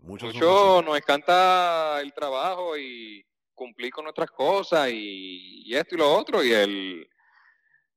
[0.00, 5.98] Muchos Muchos nos encanta el trabajo y cumplir con nuestras cosas y, y esto y
[5.98, 6.42] lo otro.
[6.42, 7.08] Y el,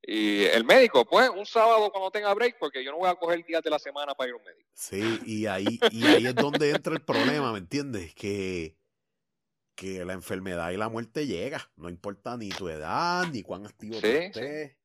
[0.03, 3.43] y el médico, pues un sábado cuando tenga break, porque yo no voy a coger
[3.43, 4.69] días de la semana para ir a un médico.
[4.75, 8.13] Sí, y ahí, y ahí es donde entra el problema, ¿me entiendes?
[8.13, 8.77] Que,
[9.73, 11.67] que la enfermedad y la muerte llega.
[11.75, 14.17] No importa ni tu edad, ni cuán activo tú Sí, sí.
[14.25, 14.77] estés.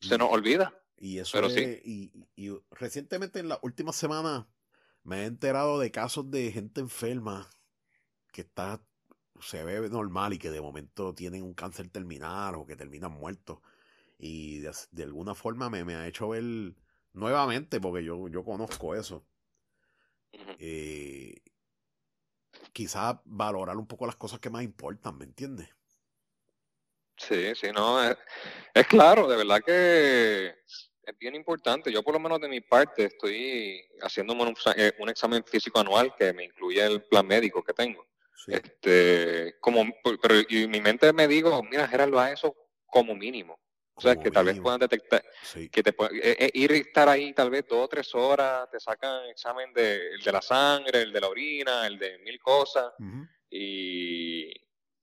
[0.00, 0.74] Se nos olvida.
[1.00, 1.68] Y eso Pero es- sí.
[1.84, 4.46] y, y- y recientemente en las últimas semanas
[5.04, 7.50] me he enterado de casos de gente enferma
[8.32, 8.82] que está,
[9.40, 13.60] se ve normal y que de momento tienen un cáncer terminal o que terminan muertos.
[14.18, 16.44] Y de, de alguna forma me, me ha hecho ver
[17.14, 19.26] nuevamente, porque yo, yo conozco eso,
[20.58, 21.34] eh,
[22.72, 25.68] quizás valorar un poco las cosas que más importan, ¿me entiendes?
[27.16, 28.16] Sí, sí, no, es,
[28.74, 30.54] es claro, de verdad que
[31.10, 31.92] es bien importante.
[31.92, 36.14] Yo por lo menos de mi parte estoy haciéndome un, eh, un examen físico anual
[36.16, 38.06] que me incluye el plan médico que tengo.
[38.34, 38.52] Sí.
[38.54, 39.84] Este, como,
[40.22, 42.56] pero y mi mente me digo, mira, Gerardo, a eso
[42.86, 43.60] como mínimo.
[43.94, 45.68] O sea, como que tal vez puedan detectar, Sí.
[45.68, 48.66] que te puedan- eh, eh, ir y estar ahí tal vez dos o tres horas,
[48.70, 52.38] te sacan examen de, el de la sangre, el de la orina, el de mil
[52.40, 52.94] cosas.
[53.50, 54.50] Y,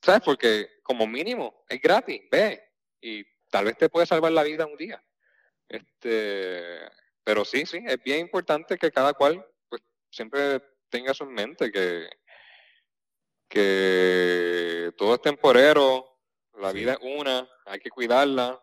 [0.02, 0.22] ¿sabes?
[0.26, 2.64] Porque como mínimo es gratis, ve.
[3.00, 5.04] Y tal vez te puede salvar la vida un día.
[5.70, 6.80] Este,
[7.24, 11.72] pero sí, sí, es bien importante que cada cual pues, siempre tenga eso en mente,
[11.72, 12.08] que,
[13.50, 16.06] que todo es temporero,
[16.60, 16.80] la Sí.
[16.80, 18.62] vida es una, hay que cuidarla.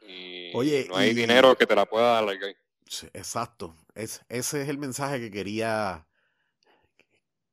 [0.00, 2.36] Y Oye, no hay y- dinero que te la pueda dar.
[2.86, 3.74] Sí, Exacto.
[3.94, 6.06] Es, ese es el mensaje que quería.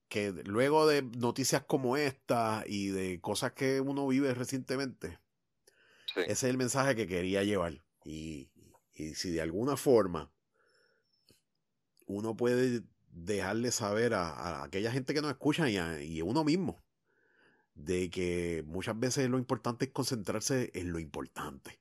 [0.10, 5.20] Que luego de noticias como esta y de cosas que uno vive recientemente,
[6.14, 6.20] sí.
[6.22, 7.82] ese es el mensaje que quería llevar.
[8.04, 8.50] Y,
[9.02, 10.30] y si de alguna forma
[12.06, 16.82] uno puede dejarle saber a, aquella gente que nos escucha y a, y uno mismo
[17.76, 21.80] de que muchas veces lo importante es concentrarse en lo importante.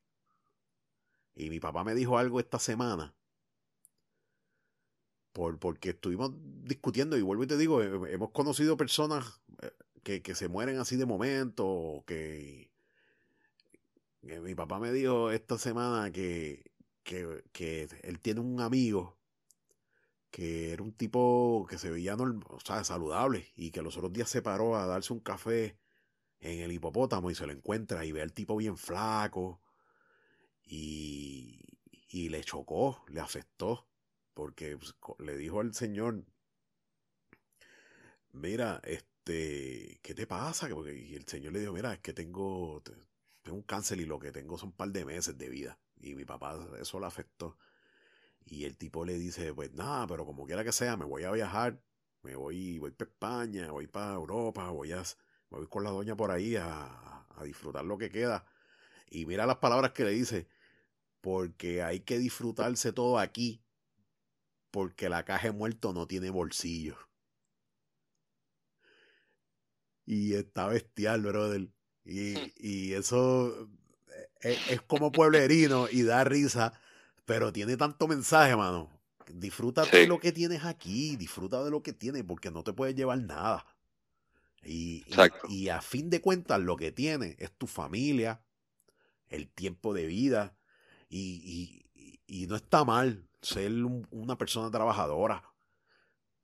[1.34, 3.14] Y mi papá me dijo algo esta semana
[5.32, 6.32] por, porque estuvimos
[6.64, 9.70] discutiendo y vuelvo y te digo, he- hemos conocido personas eh,
[10.02, 12.70] que, que se mueren así de momento, o que,
[14.26, 16.70] que mi papá me dijo esta semana que,
[17.52, 19.16] que, él tiene un amigo
[20.30, 24.12] que era un tipo que se veía norm- o sea, saludable y que los otros
[24.12, 25.76] días se paró a darse un café
[26.40, 29.60] en el hipopótamo y se lo encuentra y ve al tipo bien flaco
[30.64, 31.60] y,
[32.08, 33.86] y le chocó, le afectó
[34.34, 36.24] porque pues, le dijo al señor,
[38.32, 40.68] mira, este, ¿qué te pasa?
[40.68, 42.92] Que porque- Y el señor le dijo, mira, es que tengo, te-
[43.42, 45.78] tengo un cáncer y lo que tengo son un par de meses de vida.
[46.00, 47.56] Y mi papá eso le afectó.
[48.44, 51.30] Y el tipo le dice, pues nada, pero como quiera que sea, me voy a
[51.30, 51.80] viajar,
[52.22, 55.02] me voy, voy para España, voy para Europa, voy a,
[55.50, 58.46] voy con la doña por ahí a, a disfrutar lo que queda.
[59.10, 60.48] Y mira las palabras que le dice,
[61.20, 63.62] porque hay que disfrutarse todo aquí,
[64.70, 66.96] porque la caja de muerto no tiene bolsillo.
[70.06, 71.68] Y está bestial, brother.
[72.04, 73.68] Y, y eso
[74.40, 76.72] es, es como pueblerino y da risa,
[77.24, 78.90] pero tiene tanto mensaje, mano.
[79.32, 80.06] Disfrútate Sí.
[80.06, 83.64] lo que tienes aquí, disfruta de lo que tienes, porque no te puedes llevar nada.
[84.62, 85.04] Y,
[85.48, 88.42] y- a fin de cuentas, lo que tienes es tu familia,
[89.28, 90.56] el tiempo de vida,
[91.08, 91.20] y,
[91.94, 93.26] y- y- y no está mal.
[93.42, 93.72] ser
[94.10, 95.42] una persona trabajadora.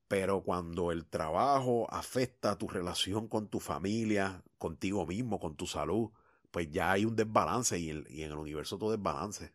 [0.08, 6.10] Pero cuando el trabajo afecta tu relación con tu familia, contigo mismo, con tu salud,
[6.56, 9.52] pues ya hay un desbalance y, en el universo todo desbalance.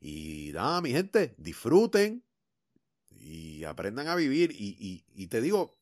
[0.00, 2.22] Y nada, mi gente, disfruten
[3.10, 4.52] y aprendan a vivir.
[4.56, 5.72] Y, te digo,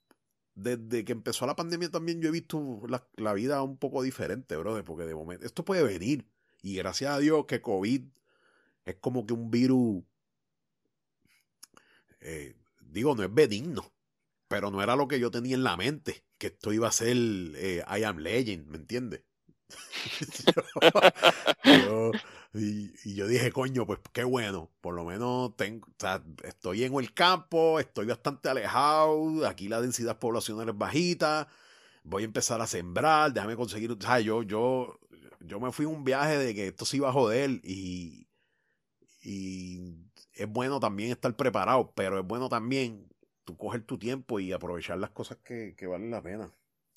[0.54, 4.82] desde que empezó la pandemia también yo he visto la, vida un poco diferente, brother,
[4.82, 6.26] porque de momento esto puede venir.
[6.62, 8.04] Y gracias a Dios que COVID
[8.86, 10.04] es como que un virus,
[12.22, 13.92] eh, digo, no es benigno,
[14.48, 17.14] pero no era lo que yo tenía en la mente, que esto iba a ser
[17.14, 19.20] eh, I Am Legend, ¿me entiendes?
[22.54, 25.88] y, yo dije, coño, pues qué bueno, por lo menos tengo,
[26.42, 31.48] estoy en el campo, estoy bastante alejado, aquí la densidad poblacional es bajita,
[32.02, 34.98] voy a empezar a sembrar, déjame conseguir, o sea, yo, yo,
[35.40, 38.28] yo me fui en un viaje de que esto se iba a joder y,
[39.22, 39.94] y
[40.34, 43.08] es bueno también estar preparado, pero es bueno también
[43.44, 46.52] tú coger tu tiempo y aprovechar las cosas que, que valen la pena.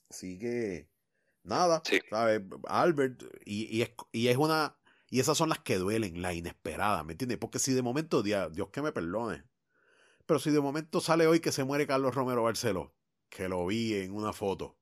[0.09, 0.87] Así que
[1.47, 2.41] nada, ¿sabes?
[2.67, 4.77] Albert, y, es, y es una,
[5.09, 7.37] y esas son las que duelen, la inesperada, ¿me entiendes?
[7.37, 9.43] Porque si de momento, Dios, que me perdone,
[10.25, 12.93] pero si de momento sale hoy que se muere Carlos Romero Barceló,
[13.29, 14.77] que lo vi en una foto.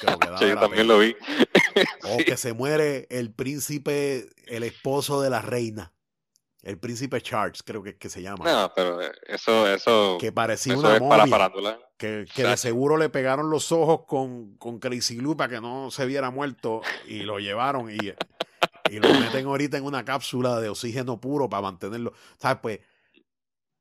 [0.00, 0.18] Que yo
[0.60, 1.16] también lo vi.
[2.02, 5.93] O que se muere el príncipe, el esposo de la reina.
[6.64, 8.50] El príncipe Charles, creo que es que se llama.
[8.50, 10.16] No, pero eso, eso.
[10.18, 15.16] Que parecía una momia, Que, que de seguro le pegaron los ojos con, con Crazy
[15.16, 17.98] Glue para que no se viera muerto y lo llevaron y,
[18.90, 22.14] y lo meten ahorita en una cápsula de oxígeno puro para mantenerlo.
[22.38, 22.60] ¿Sabes?
[22.62, 22.80] Pues,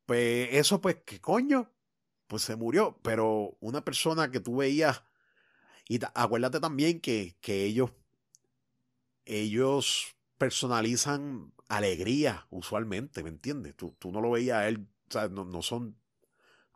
[0.06, 1.72] pues eso, pues, ¿qué coño?
[2.28, 3.00] Pues se murió.
[3.02, 5.04] Pero una persona que tú veías.
[5.88, 7.92] Y acuérdate también que, que ellos.
[9.24, 13.76] Ellos personalizan alegría usualmente, ¿me entiendes?
[13.76, 15.96] Tú, tú no lo veías a él, o sea, no, no, son,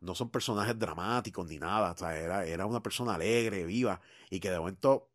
[0.01, 4.39] no son personajes dramáticos ni nada, o sea, era, era una persona alegre, viva, y
[4.39, 5.09] que de momento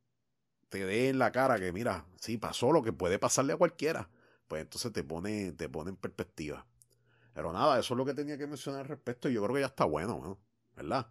[0.68, 4.08] te dé en la cara que, mira, sí, pasó lo que puede pasarle a cualquiera,
[4.48, 6.66] pues entonces te pone, te pone en perspectiva.
[7.34, 9.60] Pero nada, eso es lo que tenía que mencionar al respecto y yo creo que
[9.60, 10.38] ya está bueno,
[10.76, 11.06] ¿verdad?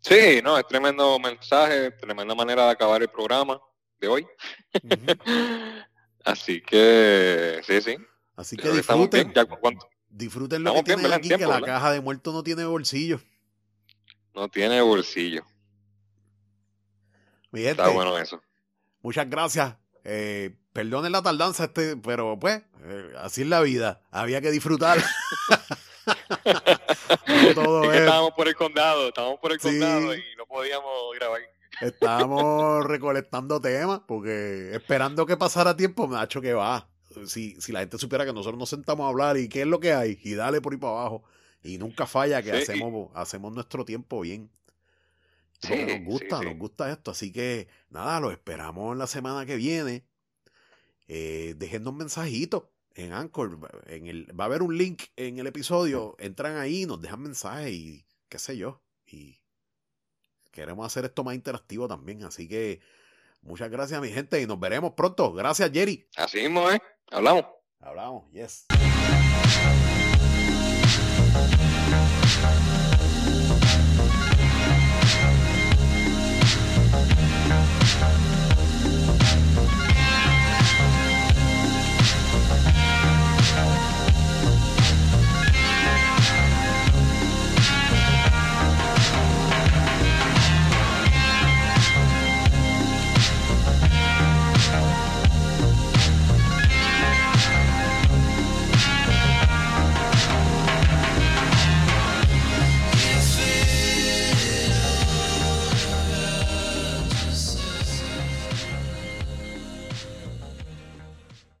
[0.00, 3.60] Sí, no, es tremendo mensaje, tremenda manera de acabar el programa
[3.98, 4.26] de hoy.
[6.28, 7.96] Así que, sí, sí.
[8.36, 9.32] Así que disfruten.
[10.10, 13.20] disfruten lo que tienen aquí, que la caja de muerto no tiene bolsillo.
[14.34, 15.44] No tiene bolsillo.
[17.52, 18.42] Está bueno eso.
[19.00, 19.74] Muchas gracias.
[20.04, 24.02] Eh, perdonen la tardanza, este, pero pues, eh, así es la vida.
[24.10, 24.98] Había que disfrutar.
[27.26, 31.40] Estábamos por el condado, estábamos por el condado y no podíamos grabar.
[31.80, 36.88] Estábamos recolectando temas porque esperando que pasara tiempo, me ha hecho que va.
[37.26, 39.80] Si, si la gente supiera que nosotros nos sentamos a hablar y qué es lo
[39.80, 41.24] que hay, y dale por ahí para abajo.
[41.62, 44.50] Y nunca falla que hacemos, hacemos nuestro tiempo bien.
[45.68, 47.10] nos gusta, nos gusta esto.
[47.10, 50.04] Así que nada, lo esperamos la semana que viene.
[51.08, 53.58] Eh, un mensajito en Anchor.
[53.86, 56.16] En el, va a haber un link en el episodio.
[56.18, 58.82] Entran ahí, nos dejan mensajes y qué sé yo.
[59.06, 59.40] Y
[60.50, 62.80] Queremos hacer esto más interactivo también, así que
[63.42, 65.32] muchas gracias mi gente y nos veremos pronto.
[65.32, 66.08] Gracias Jerry.
[66.16, 66.80] Así mismo, ¿eh?
[67.10, 67.44] Hablamos.
[67.80, 68.66] Hablamos, yes.